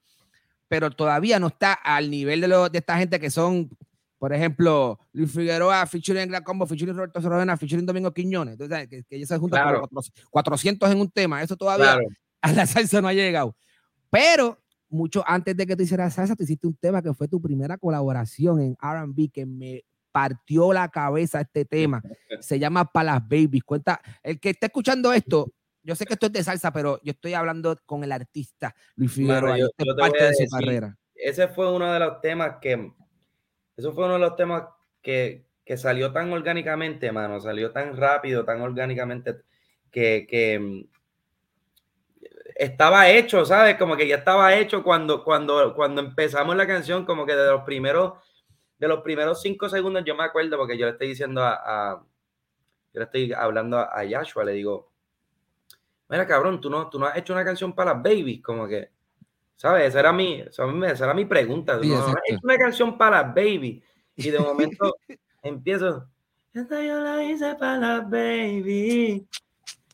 pero 0.71 0.89
todavía 0.89 1.37
no 1.37 1.47
está 1.47 1.73
al 1.73 2.09
nivel 2.09 2.39
de, 2.39 2.47
lo, 2.47 2.69
de 2.69 2.77
esta 2.77 2.97
gente 2.97 3.19
que 3.19 3.29
son, 3.29 3.69
por 4.17 4.31
ejemplo, 4.31 4.97
Luis 5.11 5.29
Figueroa, 5.29 5.85
featuring 5.85 6.29
Gran 6.29 6.45
Combo, 6.45 6.65
featuring 6.65 6.95
Roberto 6.95 7.21
Sorona, 7.21 7.57
featuring 7.57 7.85
Domingo 7.85 8.13
Quiñones, 8.13 8.53
Entonces, 8.53 8.87
que, 8.87 9.03
que 9.03 9.17
ellos 9.17 9.27
se 9.27 9.37
juntan 9.37 9.81
400 10.29 10.89
en 10.89 11.01
un 11.01 11.11
tema, 11.11 11.43
eso 11.43 11.57
todavía 11.57 11.97
a 12.41 12.51
la 12.53 12.65
salsa 12.65 13.01
no 13.01 13.09
ha 13.09 13.13
llegado. 13.13 13.53
Pero 14.09 14.63
mucho 14.87 15.25
antes 15.27 15.57
de 15.57 15.67
que 15.67 15.75
tú 15.75 15.83
hicieras 15.83 16.13
salsa, 16.13 16.37
te 16.37 16.45
hiciste 16.45 16.67
un 16.67 16.75
tema 16.77 17.01
que 17.01 17.13
fue 17.13 17.27
tu 17.27 17.41
primera 17.41 17.77
colaboración 17.77 18.61
en 18.61 18.77
R&B 18.81 19.27
que 19.27 19.45
me 19.45 19.83
partió 20.13 20.71
la 20.71 20.87
cabeza 20.87 21.41
este 21.41 21.65
tema. 21.65 22.01
Se 22.39 22.59
llama 22.59 22.85
Palas 22.85 23.21
Babies. 23.27 23.65
Cuenta, 23.65 23.99
el 24.23 24.39
que 24.39 24.51
esté 24.51 24.67
escuchando 24.67 25.11
esto, 25.11 25.51
yo 25.83 25.95
sé 25.95 26.05
que 26.05 26.13
esto 26.13 26.27
es 26.27 26.33
de 26.33 26.43
salsa, 26.43 26.71
pero 26.71 26.99
yo 27.03 27.11
estoy 27.11 27.33
hablando 27.33 27.75
con 27.85 28.03
el 28.03 28.11
artista 28.11 28.75
Luis 28.95 29.13
Figueroa. 29.13 29.57
parte 29.97 30.23
de 30.23 30.33
su 30.35 30.45
carrera. 30.49 30.97
Ese 31.15 31.47
fue 31.47 31.71
uno 31.71 31.91
de 31.91 31.99
los 31.99 32.21
temas 32.21 32.57
que, 32.61 32.91
eso 33.77 33.93
fue 33.93 34.05
uno 34.05 34.15
de 34.15 34.19
los 34.19 34.35
temas 34.35 34.63
que, 35.01 35.45
que 35.63 35.77
salió 35.77 36.11
tan 36.11 36.31
orgánicamente, 36.31 37.11
mano, 37.11 37.39
salió 37.39 37.71
tan 37.71 37.95
rápido, 37.95 38.43
tan 38.43 38.61
orgánicamente, 38.61 39.41
que, 39.91 40.25
que 40.27 40.87
estaba 42.55 43.09
hecho, 43.09 43.45
¿sabes? 43.45 43.75
Como 43.77 43.95
que 43.97 44.07
ya 44.07 44.17
estaba 44.17 44.55
hecho 44.55 44.83
cuando, 44.83 45.23
cuando, 45.23 45.73
cuando 45.73 46.01
empezamos 46.01 46.55
la 46.55 46.67
canción, 46.67 47.05
como 47.05 47.25
que 47.25 47.35
de 47.35 47.51
los 47.51 47.63
primeros, 47.63 48.13
de 48.77 48.87
los 48.87 49.01
primeros 49.01 49.41
cinco 49.41 49.69
segundos, 49.69 50.03
yo 50.05 50.15
me 50.15 50.23
acuerdo, 50.23 50.57
porque 50.57 50.77
yo 50.77 50.85
le 50.85 50.93
estoy 50.93 51.07
diciendo 51.07 51.43
a, 51.43 52.03
yo 52.93 52.99
le 52.99 53.05
estoy 53.05 53.33
hablando 53.33 53.79
a, 53.79 54.03
Yashua, 54.03 54.43
le 54.43 54.53
digo, 54.53 54.90
mira 56.11 56.27
cabrón, 56.27 56.59
tú 56.59 56.69
no, 56.69 56.89
tú 56.89 56.99
no 56.99 57.07
has 57.07 57.17
hecho 57.17 57.31
una 57.31 57.45
canción 57.45 57.73
para 57.73 57.93
las 57.93 58.03
babies, 58.03 58.43
como 58.43 58.67
que, 58.67 58.89
¿sabes? 59.55 59.87
Esa 59.87 60.01
era 60.01 60.11
mi, 60.11 60.41
esa 60.41 61.05
era 61.05 61.13
mi 61.13 61.25
pregunta. 61.25 61.79
¿no? 61.81 61.97
has 61.97 62.13
hecho 62.27 62.39
una 62.43 62.57
canción 62.57 62.97
para 62.97 63.23
las 63.23 63.33
babies? 63.33 63.81
Y 64.17 64.29
de 64.29 64.39
momento 64.39 64.97
empiezo, 65.41 66.05
esta 66.53 66.83
yo 66.83 66.99
la 66.99 67.23
hice 67.23 67.55
para 67.55 67.77
las 67.77 68.09
babies. 68.09 69.23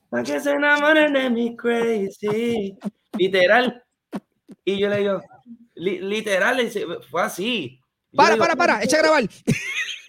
Para 0.10 0.24
que 0.24 0.40
se 0.40 0.52
enamoren 0.52 1.14
de 1.14 1.30
mi 1.30 1.56
crazy. 1.56 2.76
Literal. 3.16 3.84
Y 4.66 4.80
yo 4.80 4.90
le 4.90 4.98
digo, 4.98 5.22
literal, 5.76 6.72
fue 7.12 7.22
así. 7.22 7.80
Para, 8.16 8.38
para, 8.38 8.56
para, 8.56 8.84
echa 8.84 8.98
a 8.98 9.02
grabar. 9.02 9.24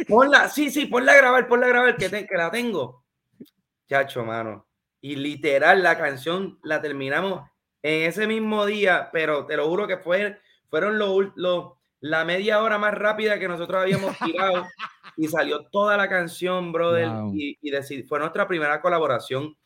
Ponla, 0.09 0.49
sí, 0.49 0.71
sí, 0.71 0.87
ponla 0.87 1.13
a 1.13 1.17
grabar, 1.17 1.49
ponla 1.49 1.67
a 1.67 1.69
grabar, 1.69 1.97
que, 1.97 2.09
que 2.09 2.37
la 2.37 2.51
tengo. 2.51 3.05
Chacho, 3.87 4.25
mano. 4.25 4.68
Y 5.01 5.17
literal, 5.17 5.83
la 5.83 5.97
canción 5.97 6.59
la 6.63 6.81
terminamos 6.81 7.49
en 7.83 8.09
ese 8.09 8.27
mismo 8.27 8.67
día, 8.67 9.11
pero 9.13 9.47
te 9.47 9.57
lo 9.57 9.69
juro 9.69 9.87
que 9.87 9.99
fue, 9.99 10.39
fueron 10.69 10.99
los, 10.99 11.73
la 12.01 12.25
media 12.25 12.63
hora 12.63 12.79
más 12.79 12.95
rápida 12.95 13.39
que 13.39 13.49
nosotros 13.49 13.83
habíamos 13.83 14.17
tirado 14.25 14.67
y 15.17 15.29
salió 15.29 15.67
toda 15.67 15.97
la 15.97 16.09
canción, 16.09 16.73
brother. 16.73 17.09
Y, 17.33 17.59
y 17.61 18.03
fue 18.05 18.19
nuestra 18.19 18.47
primera 18.47 18.81
colaboración 18.81 19.57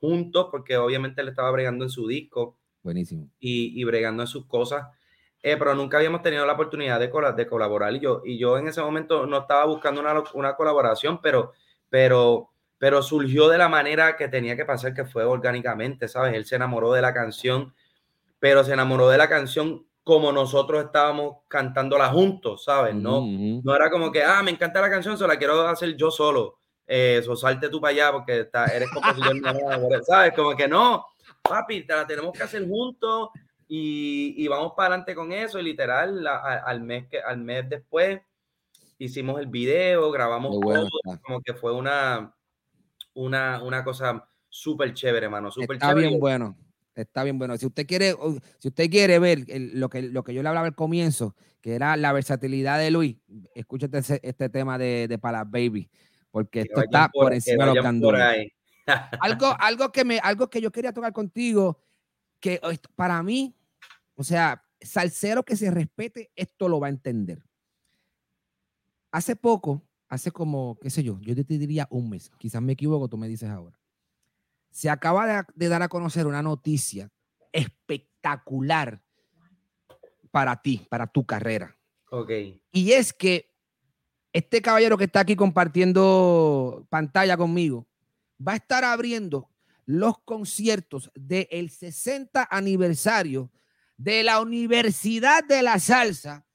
juntos, 0.00 0.48
porque 0.50 0.76
obviamente 0.76 1.20
él 1.20 1.28
estaba 1.28 1.50
bregando 1.50 1.84
en 1.84 1.90
su 1.90 2.06
disco. 2.06 2.58
Buenísimo. 2.82 3.28
Y, 3.38 3.80
y 3.80 3.84
bregando 3.84 4.22
en 4.22 4.26
sus 4.26 4.46
cosas. 4.46 4.86
Eh, 5.42 5.56
pero 5.56 5.74
nunca 5.74 5.96
habíamos 5.96 6.22
tenido 6.22 6.46
la 6.46 6.52
oportunidad 6.52 7.00
de, 7.00 7.10
de 7.36 7.46
colaborar. 7.46 7.92
Y 7.94 8.00
yo, 8.00 8.22
y 8.24 8.38
yo 8.38 8.58
en 8.58 8.68
ese 8.68 8.80
momento 8.80 9.26
no 9.26 9.38
estaba 9.38 9.64
buscando 9.66 10.00
una, 10.00 10.22
una 10.34 10.54
colaboración, 10.54 11.20
pero, 11.20 11.52
pero, 11.88 12.51
pero 12.82 13.00
surgió 13.00 13.48
de 13.48 13.58
la 13.58 13.68
manera 13.68 14.16
que 14.16 14.26
tenía 14.26 14.56
que 14.56 14.64
pasar, 14.64 14.92
que 14.92 15.04
fue 15.04 15.22
orgánicamente, 15.22 16.08
¿sabes? 16.08 16.34
Él 16.34 16.44
se 16.44 16.56
enamoró 16.56 16.92
de 16.92 17.00
la 17.00 17.14
canción, 17.14 17.72
pero 18.40 18.64
se 18.64 18.72
enamoró 18.72 19.08
de 19.08 19.18
la 19.18 19.28
canción 19.28 19.86
como 20.02 20.32
nosotros 20.32 20.86
estábamos 20.86 21.44
cantándola 21.46 22.08
juntos, 22.08 22.64
¿sabes? 22.64 22.92
No, 22.96 23.24
no 23.24 23.76
era 23.76 23.88
como 23.88 24.10
que, 24.10 24.24
ah, 24.24 24.42
me 24.42 24.50
encanta 24.50 24.80
la 24.80 24.90
canción, 24.90 25.16
solo 25.16 25.32
la 25.32 25.38
quiero 25.38 25.64
hacer 25.68 25.94
yo 25.96 26.10
solo 26.10 26.58
eh, 26.84 27.22
salte 27.36 27.68
tú 27.68 27.80
para 27.80 27.92
allá 27.92 28.10
porque 28.10 28.40
está, 28.40 28.66
eres 28.66 28.90
compositor, 28.90 29.36
¿sabes? 30.04 30.32
Como 30.34 30.56
que 30.56 30.66
no, 30.66 31.06
papi, 31.40 31.86
te 31.86 31.94
la 31.94 32.04
tenemos 32.04 32.32
que 32.32 32.42
hacer 32.42 32.66
juntos 32.66 33.28
y, 33.68 34.34
y 34.38 34.48
vamos 34.48 34.72
para 34.76 34.88
adelante 34.88 35.14
con 35.14 35.30
eso. 35.30 35.60
Y 35.60 35.62
literal, 35.62 36.26
al, 36.26 36.80
mes 36.80 37.06
que, 37.06 37.20
al 37.20 37.38
mes 37.38 37.68
después 37.68 38.20
hicimos 38.98 39.38
el 39.38 39.46
video, 39.46 40.10
grabamos 40.10 40.58
todo, 40.58 40.88
como 41.22 41.40
que 41.42 41.54
fue 41.54 41.72
una, 41.72 42.34
una, 43.14 43.62
una 43.62 43.84
cosa 43.84 44.28
súper 44.48 44.94
chévere, 44.94 45.26
hermano. 45.26 45.50
Super 45.50 45.76
está 45.76 45.94
bien 45.94 46.18
bueno. 46.18 46.56
Está 46.94 47.24
bien 47.24 47.38
bueno. 47.38 47.56
Si 47.56 47.66
usted 47.66 47.86
quiere, 47.86 48.14
si 48.58 48.68
usted 48.68 48.90
quiere 48.90 49.18
ver 49.18 49.46
lo, 49.48 49.88
que, 49.88 50.02
lo 50.02 50.22
que 50.22 50.34
yo 50.34 50.42
le 50.42 50.48
hablaba 50.48 50.66
al 50.66 50.74
comienzo, 50.74 51.34
que 51.60 51.74
era 51.74 51.96
la 51.96 52.12
versatilidad 52.12 52.78
de 52.78 52.90
Luis, 52.90 53.16
escúchate 53.54 53.98
este 54.22 54.48
tema 54.48 54.76
de, 54.76 55.08
de 55.08 55.16
Baby 55.16 55.90
porque 56.32 56.62
esto 56.62 56.82
está 56.82 57.08
por, 57.10 57.32
encima 57.32 57.66
de 57.66 57.74
los 57.74 57.84
algo, 59.20 59.54
algo, 59.60 59.92
que 59.92 60.04
me, 60.04 60.18
algo 60.18 60.50
que 60.50 60.60
yo 60.60 60.72
quería 60.72 60.92
tocar 60.92 61.12
contigo, 61.12 61.78
que 62.40 62.60
para 62.96 63.22
mí, 63.22 63.54
o 64.16 64.24
sea, 64.24 64.64
salsero 64.80 65.44
que 65.44 65.56
se 65.56 65.70
respete, 65.70 66.32
esto 66.34 66.68
lo 66.68 66.80
va 66.80 66.88
a 66.88 66.90
entender. 66.90 67.44
Hace 69.12 69.36
poco, 69.36 69.82
hace 70.12 70.30
como, 70.30 70.78
qué 70.78 70.90
sé 70.90 71.02
yo, 71.02 71.18
yo 71.22 71.34
te 71.34 71.42
diría 71.56 71.88
un 71.90 72.10
mes, 72.10 72.30
quizás 72.36 72.60
me 72.60 72.74
equivoco, 72.74 73.08
tú 73.08 73.16
me 73.16 73.28
dices 73.28 73.48
ahora. 73.48 73.80
Se 74.70 74.90
acaba 74.90 75.26
de, 75.26 75.42
de 75.54 75.68
dar 75.68 75.80
a 75.80 75.88
conocer 75.88 76.26
una 76.26 76.42
noticia 76.42 77.10
espectacular 77.50 79.02
para 80.30 80.60
ti, 80.60 80.86
para 80.90 81.06
tu 81.06 81.24
carrera. 81.24 81.78
Ok. 82.10 82.30
Y 82.72 82.92
es 82.92 83.14
que 83.14 83.54
este 84.34 84.60
caballero 84.60 84.98
que 84.98 85.04
está 85.04 85.20
aquí 85.20 85.34
compartiendo 85.34 86.86
pantalla 86.90 87.38
conmigo 87.38 87.88
va 88.46 88.52
a 88.52 88.56
estar 88.56 88.84
abriendo 88.84 89.48
los 89.86 90.18
conciertos 90.26 91.10
del 91.14 91.70
60 91.70 92.48
aniversario 92.50 93.50
de 93.96 94.24
la 94.24 94.42
Universidad 94.42 95.42
de 95.42 95.62
la 95.62 95.78
Salsa, 95.78 96.46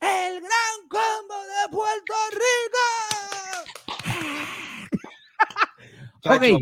el 0.00 0.40
Gran 0.40 0.88
Combo 0.88 1.42
de 1.42 1.68
Puerto 1.70 2.14
Rico. 2.30 2.81
Okay. 6.24 6.56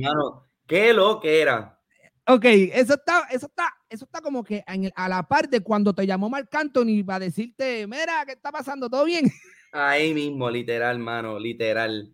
qué 0.67 0.93
lo 0.93 1.21
que 1.21 1.41
era. 1.41 1.79
Ok, 2.27 2.45
eso 2.45 2.95
está, 2.95 3.27
eso 3.31 3.47
está, 3.47 3.75
eso 3.89 4.05
está 4.05 4.21
como 4.21 4.45
que 4.45 4.63
a 4.95 5.09
la 5.09 5.23
par 5.25 5.49
de 5.49 5.61
cuando 5.61 5.93
te 5.93 6.07
llamó 6.07 6.31
Marc 6.31 6.55
Anthony 6.55 7.03
para 7.05 7.21
decirte, 7.21 7.87
mira, 7.87 8.25
¿qué 8.25 8.33
está 8.33 8.53
pasando? 8.53 8.89
¿Todo 8.89 9.05
bien? 9.05 9.25
Ahí 9.73 10.15
mismo, 10.15 10.51
literal, 10.51 10.99
mano, 10.99 11.39
literal. 11.39 12.13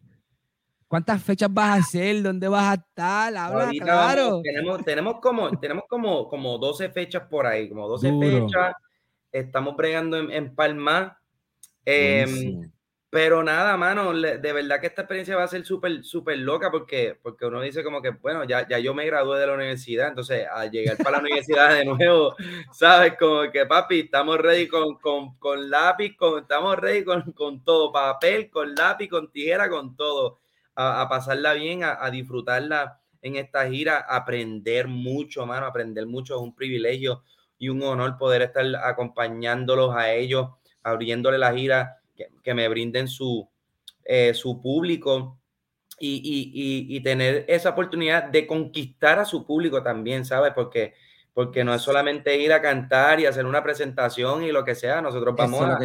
¿Cuántas 0.89 1.23
fechas 1.23 1.53
vas 1.53 1.69
a 1.69 1.75
hacer? 1.81 2.23
¿Dónde 2.23 2.49
vas 2.49 2.71
a 2.71 2.75
estar? 2.75 3.37
Habla 3.37 3.71
claro. 3.79 4.41
tenemos, 4.43 4.85
tenemos, 4.85 5.21
como, 5.21 5.51
tenemos 5.59 5.85
como, 5.89 6.29
como 6.29 6.59
12 6.59 6.91
fechas 6.91 7.25
por 7.29 7.47
ahí, 7.47 7.69
como 7.69 7.89
12 7.89 8.19
fechas. 8.19 8.75
Estamos 9.33 9.77
bregando 9.77 10.17
en, 10.17 10.31
en 10.31 10.55
Palma. 10.55 11.21
Eh, 11.85 12.25
pero 13.09 13.43
nada, 13.45 13.77
mano, 13.77 14.13
de 14.13 14.53
verdad 14.53 14.81
que 14.81 14.89
esta 14.89 15.03
experiencia 15.03 15.37
va 15.37 15.45
a 15.45 15.49
ser 15.49 15.65
súper, 15.65 16.03
súper 16.05 16.39
loca 16.39 16.73
porque, 16.73 17.17
porque 17.23 17.47
uno 17.47 17.61
dice 17.61 17.85
como 17.85 18.03
que, 18.03 18.11
bueno, 18.11 18.43
ya, 18.45 18.67
ya 18.69 18.81
yo 18.81 18.95
me 18.95 19.07
gradué 19.07 19.39
de 19.39 19.47
la 19.47 19.55
universidad, 19.55 20.09
entonces 20.09 20.47
al 20.51 20.71
llegar 20.73 20.97
para 20.97 21.13
la 21.13 21.21
universidad 21.21 21.73
de 21.75 21.85
nuevo, 21.85 22.35
¿sabes? 22.73 23.15
Como 23.17 23.51
que, 23.53 23.65
papi, 23.65 24.01
estamos 24.01 24.39
ready 24.39 24.67
con, 24.67 24.97
con, 24.97 25.39
con 25.39 25.71
lápiz, 25.71 26.17
con, 26.17 26.41
estamos 26.43 26.77
ready 26.79 27.05
con, 27.05 27.33
con, 27.33 27.63
todo, 27.63 27.93
papel, 27.93 28.51
con 28.51 28.75
lápiz, 28.75 29.09
con 29.09 29.31
tijera, 29.31 29.71
con 29.71 29.97
todo, 29.97 30.41
a, 30.75 31.03
a 31.03 31.09
pasarla 31.09 31.53
bien, 31.53 31.85
a, 31.85 32.05
a, 32.05 32.11
disfrutarla 32.11 33.01
en 33.23 33.37
esta 33.37 33.69
gira, 33.69 33.99
aprender 34.01 34.89
mucho, 34.89 35.47
mano, 35.47 35.67
aprender 35.67 36.07
mucho, 36.07 36.35
es 36.35 36.41
un 36.43 36.57
privilegio 36.57 37.23
y 37.57 37.69
un 37.69 37.83
honor 37.83 38.19
poder 38.19 38.43
estar 38.43 38.67
acompañándolos 38.83 39.95
a 39.95 40.13
ellos, 40.13 40.49
abriéndole 40.83 41.39
la 41.39 41.55
gira 41.55 42.01
que, 42.17 42.55
me 42.55 42.69
brinden 42.69 43.09
su, 43.09 43.49
eh, 44.05 44.35
su 44.35 44.61
público 44.61 45.39
y, 45.99 46.89
y, 46.89 47.01
tener 47.01 47.45
esa 47.49 47.71
oportunidad 47.71 48.25
de 48.25 48.47
conquistar 48.47 49.19
a 49.19 49.25
su 49.25 49.47
público 49.47 49.83
también, 49.83 50.25
¿sabes? 50.25 50.53
Porque, 50.55 50.95
porque 51.33 51.65
no 51.65 51.75
es 51.75 51.83
solamente 51.83 52.37
ir 52.39 52.53
a 52.53 52.61
cantar 52.61 53.21
y 53.21 53.27
hacer 53.27 53.47
una 53.47 53.63
presentación 53.63 54.43
y 54.43 54.53
lo 54.53 54.65
que 54.65 54.75
sea, 54.75 55.01
nosotros 55.01 55.35
vamos 55.37 55.63
a, 55.63 55.79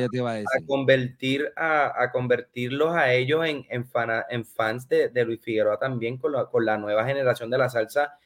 convertir 0.65 1.51
a, 1.55 2.09
convertirlos 2.11 2.95
a 2.95 3.13
ellos 3.13 3.45
en, 3.45 3.65
en, 3.69 3.85
en 4.29 4.45
fans 4.45 4.87
de, 4.89 5.09
de, 5.09 5.25
Luis 5.25 5.41
Figueroa 5.41 5.77
también 5.77 6.17
con 6.17 6.33
la, 6.33 6.45
con 6.45 6.65
la 6.65 6.77
nueva 6.77 7.05
generación 7.05 7.49
de 7.49 7.57
la 7.57 7.69
salsa, 7.69 8.17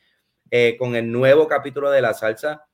eh, 0.52 0.76
con 0.78 0.96
el 0.96 1.12
nuevo 1.12 1.48
capítulo 1.48 1.92
de 1.92 2.02
la 2.02 2.14
salsa, 2.14 2.68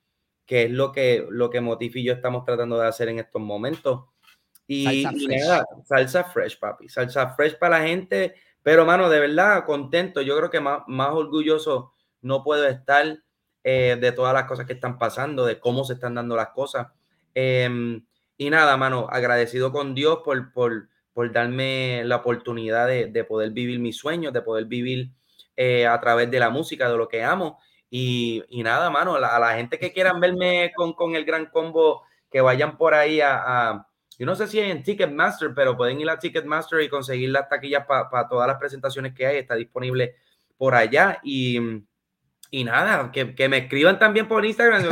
que 0.46 0.64
es 0.64 0.72
lo 0.72 0.92
que, 0.92 1.26
lo 1.30 1.50
que 1.50 1.62
Motif 1.62 1.96
y 1.96 2.04
yo 2.04 2.14
estamos 2.14 2.44
tratando 2.44 2.78
de 2.78 2.88
hacer 2.88 3.08
en 3.08 3.20
estos 3.20 3.42
momentos. 3.42 4.06
Y, 4.68 5.04
salsa, 5.04 5.66
salsa 5.84 6.24
fresh, 6.26 6.60
papi. 6.60 6.88
Salsa 6.88 7.30
fresh 7.36 7.58
para 7.58 7.80
la 7.80 7.88
gente. 7.88 8.36
Pero, 8.64 8.86
mano, 8.86 9.10
de 9.10 9.20
verdad, 9.20 9.66
contento. 9.66 10.22
Yo 10.22 10.38
creo 10.38 10.50
que 10.50 10.60
más, 10.60 10.84
más 10.88 11.10
orgulloso 11.12 11.94
no 12.22 12.44
puedo 12.44 12.68
estar 12.68 13.20
eh, 13.64 13.98
de 14.00 14.12
todas 14.12 14.34
las 14.34 14.46
cosas 14.46 14.66
que 14.66 14.74
están 14.74 14.98
pasando, 14.98 15.46
de 15.46 15.60
cómo 15.60 15.84
se 15.84 15.94
están 15.94 16.16
dando 16.16 16.36
las 16.36 16.50
cosas. 16.50 16.88
Em, 17.34 18.06
y 18.38 18.50
nada, 18.50 18.78
mano, 18.78 19.08
agradecido 19.10 19.72
con 19.72 19.94
Dios 19.96 20.20
por, 20.24 20.52
por, 20.54 20.90
por 21.14 21.32
darme 21.32 22.04
la 22.06 22.18
oportunidad 22.18 22.88
de, 22.88 23.08
de, 23.08 23.24
poder 23.24 23.52
vivir 23.52 23.80
mis 23.80 23.98
sueños, 23.98 24.34
de 24.34 24.42
poder 24.42 24.66
vivir 24.66 25.12
eh, 25.56 25.86
a 25.88 26.00
través 26.00 26.30
de 26.32 26.40
la 26.40 26.50
música, 26.50 26.90
de 26.90 26.98
lo 26.98 27.08
que 27.08 27.24
amo. 27.24 27.60
Y, 27.90 28.44
y 28.50 28.64
nada, 28.64 28.90
mano, 28.90 29.16
a 29.16 29.40
la, 29.40 29.54
gente 29.56 29.78
que 29.78 29.92
quieran 29.92 30.20
verme 30.20 30.72
con, 30.76 30.94
con, 30.94 31.16
el 31.16 31.26
gran 31.26 31.48
combo, 31.48 32.04
que 32.32 32.42
vayan 32.42 32.78
por 32.78 32.94
ahí 32.94 33.20
a 33.22 33.86
yo 34.22 34.28
no 34.28 34.36
sé 34.36 34.46
si 34.46 34.60
en 34.60 34.84
Ticketmaster, 34.84 35.52
pero 35.56 35.76
pueden 35.76 36.00
ir 36.00 36.08
a 36.08 36.20
Ticketmaster 36.20 36.80
y 36.82 36.90
conseguir 36.90 37.32
las 37.32 37.50
taquillas 37.50 37.88
para 37.88 38.28
todas 38.28 38.48
las 38.48 38.58
presentaciones 38.58 39.16
que 39.16 39.26
hay. 39.26 39.38
Está 39.38 39.56
disponible 39.56 40.14
por 40.58 40.76
allá. 40.76 41.18
Y, 41.24 41.58
y 42.52 42.64
nada, 42.64 43.12
que, 43.12 43.34
que, 43.34 43.50
me 43.50 43.58
escriban 43.58 43.98
también 43.98 44.28
por 44.28 44.46
Instagram. 44.46 44.84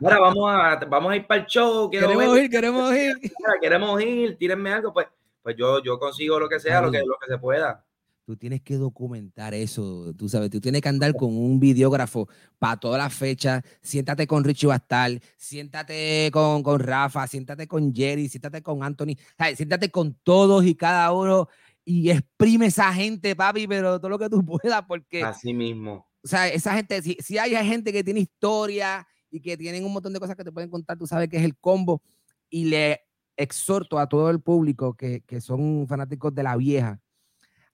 mira, 0.00 0.18
vamos, 0.18 0.50
a, 0.50 0.76
vamos 0.88 1.12
a 1.12 1.16
ir 1.16 1.26
para 1.26 1.42
el 1.42 1.46
show. 1.46 1.90
Queremos 1.90 2.38
ir, 2.38 2.48
queremos 2.48 2.94
ir. 2.94 3.16
queremos 3.60 4.00
ir, 4.00 4.38
tírenme 4.38 4.72
algo. 4.72 4.90
Pues, 4.94 5.08
pues 5.42 5.54
yo, 5.54 5.82
yo 5.82 5.98
consigo 5.98 6.40
lo 6.40 6.48
que 6.48 6.60
sea, 6.60 6.80
lo 6.80 6.90
que, 6.90 7.00
lo 7.00 7.18
que 7.20 7.30
se 7.30 7.36
pueda. 7.36 7.84
Tú 8.28 8.36
tienes 8.36 8.60
que 8.60 8.76
documentar 8.76 9.54
eso, 9.54 10.12
tú 10.12 10.28
sabes, 10.28 10.50
tú 10.50 10.60
tienes 10.60 10.82
que 10.82 10.88
andar 10.90 11.14
con 11.14 11.34
un 11.34 11.58
videógrafo 11.58 12.28
para 12.58 12.76
todas 12.76 12.98
las 12.98 13.14
fechas, 13.14 13.64
siéntate 13.80 14.26
con 14.26 14.44
Richie 14.44 14.66
Bastal, 14.66 15.22
siéntate 15.38 16.28
con, 16.30 16.62
con 16.62 16.78
Rafa, 16.78 17.26
siéntate 17.26 17.66
con 17.66 17.94
Jerry, 17.94 18.28
siéntate 18.28 18.62
con 18.62 18.82
Anthony, 18.82 19.16
siéntate 19.56 19.90
con 19.90 20.12
todos 20.12 20.66
y 20.66 20.74
cada 20.74 21.10
uno 21.10 21.48
y 21.86 22.10
exprime 22.10 22.66
esa 22.66 22.92
gente, 22.92 23.34
papi, 23.34 23.66
pero 23.66 23.98
todo 23.98 24.10
lo 24.10 24.18
que 24.18 24.28
tú 24.28 24.44
puedas, 24.62 24.82
porque... 24.86 25.22
Así 25.22 25.54
mismo. 25.54 26.06
O 26.22 26.28
sea, 26.28 26.48
esa 26.48 26.74
gente, 26.74 27.00
si, 27.00 27.16
si 27.20 27.38
hay 27.38 27.52
gente 27.66 27.94
que 27.94 28.04
tiene 28.04 28.20
historia 28.20 29.08
y 29.30 29.40
que 29.40 29.56
tienen 29.56 29.86
un 29.86 29.92
montón 29.94 30.12
de 30.12 30.20
cosas 30.20 30.36
que 30.36 30.44
te 30.44 30.52
pueden 30.52 30.68
contar, 30.68 30.98
tú 30.98 31.06
sabes 31.06 31.30
que 31.30 31.38
es 31.38 31.44
el 31.44 31.56
combo, 31.56 32.02
y 32.50 32.66
le 32.66 33.00
exhorto 33.38 33.98
a 33.98 34.06
todo 34.06 34.28
el 34.28 34.42
público 34.42 34.92
que, 34.92 35.22
que 35.22 35.40
son 35.40 35.86
fanáticos 35.88 36.34
de 36.34 36.42
la 36.42 36.58
vieja, 36.58 37.00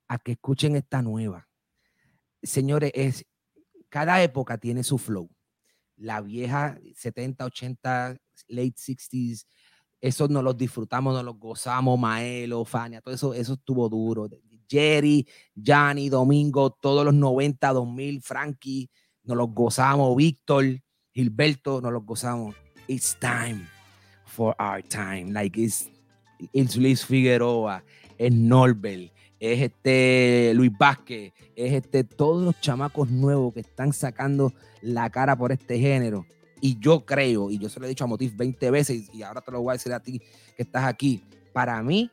a 0.07 0.17
que 0.17 0.33
escuchen 0.33 0.75
esta 0.75 1.01
nueva. 1.01 1.47
Señores, 2.43 2.91
es, 2.93 3.25
cada 3.89 4.21
época 4.21 4.57
tiene 4.57 4.83
su 4.83 4.97
flow. 4.97 5.29
La 5.97 6.21
vieja 6.21 6.77
70, 6.93 7.45
80, 7.45 8.17
late 8.49 8.73
60s, 8.75 9.45
eso 10.01 10.27
nos 10.27 10.43
los 10.43 10.57
disfrutamos, 10.57 11.13
nos 11.13 11.23
los 11.23 11.39
gozamos, 11.39 11.97
Maelo, 11.97 12.63
Fania, 12.65 13.01
todo 13.01 13.15
eso, 13.15 13.33
eso 13.33 13.53
estuvo 13.53 13.89
duro. 13.89 14.29
Jerry, 14.69 15.27
Johnny, 15.55 16.09
Domingo, 16.09 16.71
todos 16.71 17.05
los 17.05 17.13
90, 17.13 17.73
2000, 17.73 18.21
Frankie, 18.21 18.89
nos 19.23 19.37
los 19.37 19.49
gozamos, 19.49 20.15
Víctor, 20.15 20.65
Gilberto, 21.13 21.81
nos 21.81 21.91
los 21.91 22.05
gozamos. 22.05 22.55
It's 22.87 23.17
time 23.19 23.67
for 24.25 24.55
our 24.59 24.83
time. 24.83 25.31
Like 25.31 25.59
it's, 25.59 25.89
it's 26.53 26.75
Luis 26.75 27.05
Figueroa, 27.05 27.83
es 28.17 28.31
Norbert, 28.31 29.11
es 29.39 29.61
este 29.61 30.53
Luis 30.55 30.71
Vázquez, 30.77 31.33
es 31.55 31.73
este 31.73 32.03
todos 32.03 32.43
los 32.43 32.59
chamacos 32.59 33.09
nuevos 33.09 33.53
que 33.53 33.59
están 33.61 33.93
sacando 33.93 34.53
la 34.81 35.09
cara 35.09 35.35
por 35.35 35.51
este 35.51 35.79
género. 35.79 36.25
Y 36.61 36.79
yo 36.79 37.05
creo, 37.05 37.51
y 37.51 37.59
yo 37.59 37.69
se 37.69 37.79
lo 37.79 37.85
he 37.85 37.89
dicho 37.89 38.05
a 38.05 38.07
Motif 38.07 38.35
20 38.35 38.71
veces, 38.71 39.09
y 39.13 39.21
ahora 39.23 39.41
te 39.41 39.51
lo 39.51 39.61
voy 39.61 39.71
a 39.71 39.73
decir 39.73 39.93
a 39.93 39.99
ti 39.99 40.19
que 40.55 40.63
estás 40.63 40.85
aquí. 40.85 41.21
Para 41.53 41.81
mí, 41.83 42.09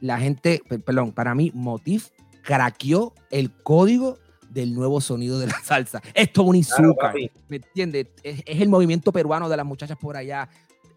la 0.00 0.18
gente, 0.18 0.62
perdón, 0.84 1.12
para 1.12 1.34
mí, 1.34 1.50
Motif 1.54 2.10
craqueó 2.42 3.12
el 3.30 3.50
código 3.50 4.18
del 4.50 4.74
nuevo 4.74 5.00
sonido 5.00 5.38
de 5.38 5.48
la 5.48 5.60
salsa. 5.64 6.00
Esto 6.14 6.42
es 6.42 6.48
un 6.48 6.94
¿me 7.48 7.56
entiendes? 7.56 8.06
Es, 8.22 8.42
es, 8.46 8.60
el 8.60 8.68
movimiento 8.68 9.12
peruano 9.12 9.48
de 9.48 9.56
las 9.56 9.66
muchachas 9.66 9.98
por 9.98 10.16
allá. 10.16 10.48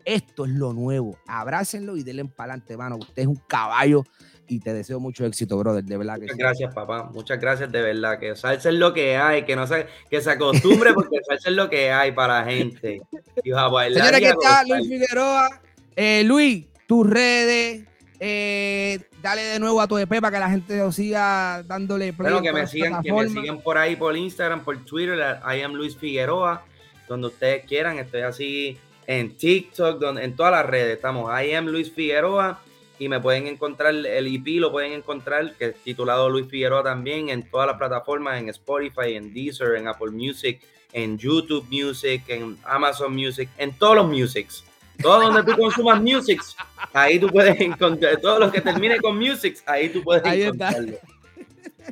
Esto 0.08 0.46
es 0.46 0.52
lo 0.52 0.72
nuevo. 0.72 1.20
Abrácenlo 1.28 1.98
y 1.98 2.04
denle 2.04 2.24
para 2.24 2.54
adelante, 2.54 2.78
mano. 2.78 2.96
Usted 2.96 3.24
es 3.24 3.28
un 3.28 3.41
caballo 3.46 4.06
y 4.48 4.62
te 4.62 4.74
deseo 4.74 5.02
mucho 5.02 5.26
éxito, 5.26 5.58
brother, 5.58 5.84
de 5.84 5.98
verdad 5.98 6.15
que 6.15 6.22
Muchas 6.22 6.38
gracias, 6.38 6.74
papá. 6.74 7.10
Muchas 7.13 7.38
gracias, 7.41 7.70
de 7.70 7.82
verdad. 7.82 8.17
Que 8.17 8.34
salsa 8.38 8.70
es 8.70 8.76
lo 8.76 8.93
que 8.93 9.17
hay, 9.17 9.43
que 9.43 9.58
no 9.58 9.67
se, 9.67 9.86
que 10.10 10.22
se 10.22 10.32
acostumbre 10.32 10.93
porque 10.93 11.17
salsa 11.28 11.50
es 11.50 11.56
lo 11.58 11.70
que 11.70 11.91
hay 11.91 12.13
para 12.13 12.39
la 12.39 12.50
gente. 12.50 13.02
Y 13.43 13.52
a 13.52 13.67
bailar 13.67 14.02
Señora, 14.02 14.20
¿qué 14.22 14.34
tal? 14.41 14.70
Luis 14.70 14.88
Figueroa. 14.88 15.62
Eh, 15.93 16.24
Luis, 16.24 16.67
tus 16.88 17.10
redes, 17.10 17.84
eh, 18.22 19.00
dale 19.22 19.41
de 19.41 19.60
nuevo 19.60 19.82
a 19.82 19.89
tu 19.89 19.98
EP 19.98 20.22
para 20.22 20.32
que 20.32 20.39
la 20.39 20.50
gente 20.50 20.78
lo 20.78 20.93
siga 20.93 21.63
dándole 21.63 22.13
play. 22.13 22.32
Bueno, 22.32 22.41
que 22.41 22.54
me, 22.54 22.65
sigan, 22.65 23.04
que 23.04 23.12
me 23.12 23.28
sigan 23.28 23.60
por 23.60 23.78
ahí, 23.78 23.98
por 23.98 24.15
Instagram, 24.15 24.63
por 24.63 24.86
Twitter, 24.86 25.20
I 25.43 25.63
am 25.63 25.74
Luis 25.74 25.98
Figueroa, 25.98 26.63
donde 27.10 27.28
ustedes 27.28 27.65
quieran. 27.65 28.00
Estoy 28.00 28.22
así 28.22 28.80
en 29.08 29.36
TikTok, 29.36 30.00
donde, 30.00 30.24
en 30.24 30.36
todas 30.36 30.52
las 30.52 30.65
redes. 30.65 30.96
Estamos 30.96 31.32
I 31.41 31.54
am 31.54 31.65
Luis 31.65 31.91
Figueroa 31.91 32.62
y 33.00 33.10
me 33.10 33.20
pueden 33.20 33.48
encontrar 33.48 33.96
el 33.96 34.28
EP, 34.28 34.60
lo 34.60 34.72
pueden 34.72 34.93
encontrar, 34.93 35.54
que 35.56 35.65
es 35.67 35.76
titulado 35.78 36.30
Luis 36.30 36.48
Figueroa 36.48 36.84
también, 36.84 37.30
en 37.30 37.50
todas 37.50 37.67
las 37.67 37.78
plataformas, 37.78 38.39
en 38.39 38.50
Spotify, 38.50 39.15
en 39.15 39.34
Deezer, 39.34 39.76
en 39.76 39.88
Apple 39.88 40.12
Music, 40.12 40.62
en 40.93 41.17
YouTube 41.17 41.65
Music, 41.70 42.24
en 42.28 42.58
Amazon 42.63 43.13
Music, 43.13 43.50
en 43.58 43.74
todos 43.74 43.96
los 43.96 44.08
musics. 44.08 44.63
Todo 45.02 45.22
donde 45.22 45.43
tú 45.43 45.60
consumas 45.60 46.02
musics, 46.02 46.56
ahí 46.91 47.20
tú 47.20 47.28
puedes 47.28 47.60
encontrar, 47.62 48.17
todo 48.17 48.39
lo 48.39 48.52
que 48.52 48.62
termine 48.62 49.00
con 49.00 49.17
musics, 49.17 49.63
ahí 49.67 49.89
tú 49.89 50.04
puedes 50.04 50.26
encontrarlo. 50.26 50.98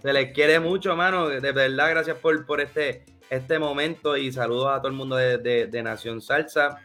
Se 0.02 0.12
les 0.12 0.34
quiere 0.34 0.60
mucho, 0.60 0.96
mano. 0.96 1.30
De 1.30 1.52
verdad, 1.52 1.90
gracias 1.92 2.18
por, 2.18 2.46
por 2.46 2.62
este, 2.62 3.04
este 3.30 3.60
momento 3.60 4.18
y 4.18 4.32
saludos 4.32 4.70
a 4.70 4.78
todo 4.78 4.88
el 4.88 4.94
mundo 4.94 5.16
de, 5.16 5.68
de, 5.68 5.84
Nación 5.84 6.22
Salsa. 6.22 6.82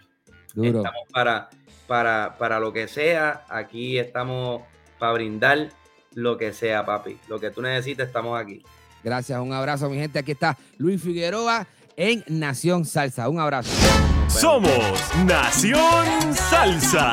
Estamos 0.57 1.09
para 1.13 1.49
para, 1.91 2.37
para 2.39 2.61
lo 2.61 2.73
que 2.73 2.87
sea. 2.87 3.45
Aquí 3.49 3.99
estamos 3.99 4.63
para 5.01 5.15
brindar 5.15 5.71
lo 6.15 6.39
que 6.39 6.53
sea, 6.53 6.87
papi. 6.87 7.19
Lo 7.27 7.41
que 7.41 7.51
tú 7.51 7.63
necesites, 7.63 8.07
estamos 8.07 8.41
aquí. 8.41 8.63
Gracias, 9.03 9.41
un 9.41 9.53
abrazo, 9.53 9.91
mi 9.91 9.97
gente. 9.97 10.21
Aquí 10.21 10.31
está 10.31 10.57
Luis 10.79 11.03
Figueroa 11.03 11.67
en 11.97 12.23
Nación 12.29 12.85
Salsa. 12.85 13.29
Un 13.29 13.41
abrazo. 13.41 13.73
Somos 14.29 15.03
Nación 15.27 16.33
Salsa. 16.33 17.13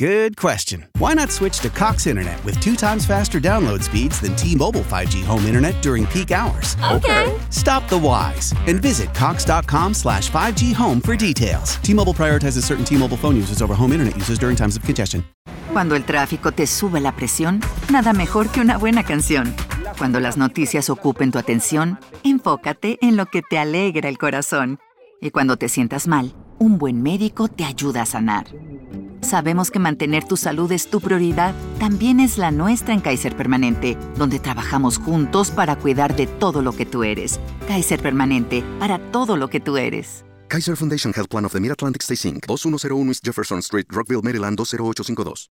Good 0.00 0.38
question. 0.38 0.86
Why 0.96 1.12
not 1.12 1.30
switch 1.30 1.58
to 1.58 1.68
Cox 1.68 2.06
Internet 2.06 2.42
with 2.46 2.58
two 2.58 2.74
times 2.74 3.04
faster 3.04 3.38
download 3.38 3.82
speeds 3.82 4.18
than 4.18 4.34
T-Mobile 4.34 4.80
5G 4.88 5.22
home 5.26 5.44
internet 5.44 5.82
during 5.82 6.06
peak 6.06 6.30
hours? 6.30 6.74
Okay. 6.90 7.38
Stop 7.50 7.86
the 7.90 7.98
whys 7.98 8.54
and 8.66 8.80
visit 8.80 9.12
cox.com 9.12 9.92
slash 9.92 10.30
5G 10.30 10.72
home 10.72 11.02
for 11.02 11.16
details. 11.16 11.76
T-Mobile 11.82 12.14
prioritizes 12.14 12.64
certain 12.64 12.82
T-Mobile 12.86 13.18
phone 13.18 13.36
users 13.36 13.60
over 13.60 13.74
home 13.74 13.92
internet 13.92 14.16
users 14.16 14.38
during 14.38 14.56
times 14.56 14.74
of 14.74 14.82
congestion. 14.84 15.22
Cuando 15.70 15.94
el 15.94 16.04
tráfico 16.04 16.50
te 16.50 16.66
sube 16.66 16.98
la 17.02 17.14
presión, 17.14 17.60
nada 17.90 18.14
mejor 18.14 18.50
que 18.50 18.62
una 18.62 18.78
buena 18.78 19.04
canción. 19.04 19.54
Cuando 19.98 20.18
las 20.18 20.38
noticias 20.38 20.88
ocupen 20.88 21.30
tu 21.30 21.38
atención, 21.38 21.98
enfócate 22.24 22.96
en 23.02 23.18
lo 23.18 23.26
que 23.26 23.42
te 23.42 23.58
alegra 23.58 24.08
el 24.08 24.16
corazón. 24.16 24.78
Y 25.20 25.30
cuando 25.30 25.58
te 25.58 25.68
sientas 25.68 26.08
mal, 26.08 26.32
un 26.60 26.78
buen 26.78 27.02
médico 27.02 27.48
te 27.48 27.64
ayuda 27.64 28.02
a 28.02 28.06
sanar. 28.06 28.46
Sabemos 29.22 29.70
que 29.70 29.78
mantener 29.78 30.24
tu 30.24 30.36
salud 30.36 30.70
es 30.72 30.88
tu 30.88 31.00
prioridad, 31.00 31.54
también 31.78 32.20
es 32.20 32.38
la 32.38 32.50
nuestra 32.50 32.94
en 32.94 33.00
Kaiser 33.00 33.34
Permanente, 33.34 33.96
donde 34.16 34.38
trabajamos 34.38 34.98
juntos 34.98 35.50
para 35.50 35.76
cuidar 35.76 36.14
de 36.16 36.26
todo 36.26 36.62
lo 36.62 36.72
que 36.72 36.86
tú 36.86 37.02
eres. 37.02 37.40
Kaiser 37.66 38.00
Permanente, 38.00 38.62
para 38.78 38.98
todo 39.10 39.36
lo 39.36 39.48
que 39.48 39.60
tú 39.60 39.78
eres. 39.78 40.24
Kaiser 40.48 40.76
Foundation 40.76 41.12
Health 41.14 41.30
Plan 41.30 41.44
of 41.44 41.52
the 41.52 41.60
Mid-Atlantic 41.60 42.02
Stay 42.02 42.30
Inc., 42.30 42.46
2101 42.46 43.08
East 43.08 43.24
Jefferson 43.24 43.60
Street, 43.60 43.86
Rockville, 43.88 44.22
Maryland 44.22 44.56
20852. 44.56 45.48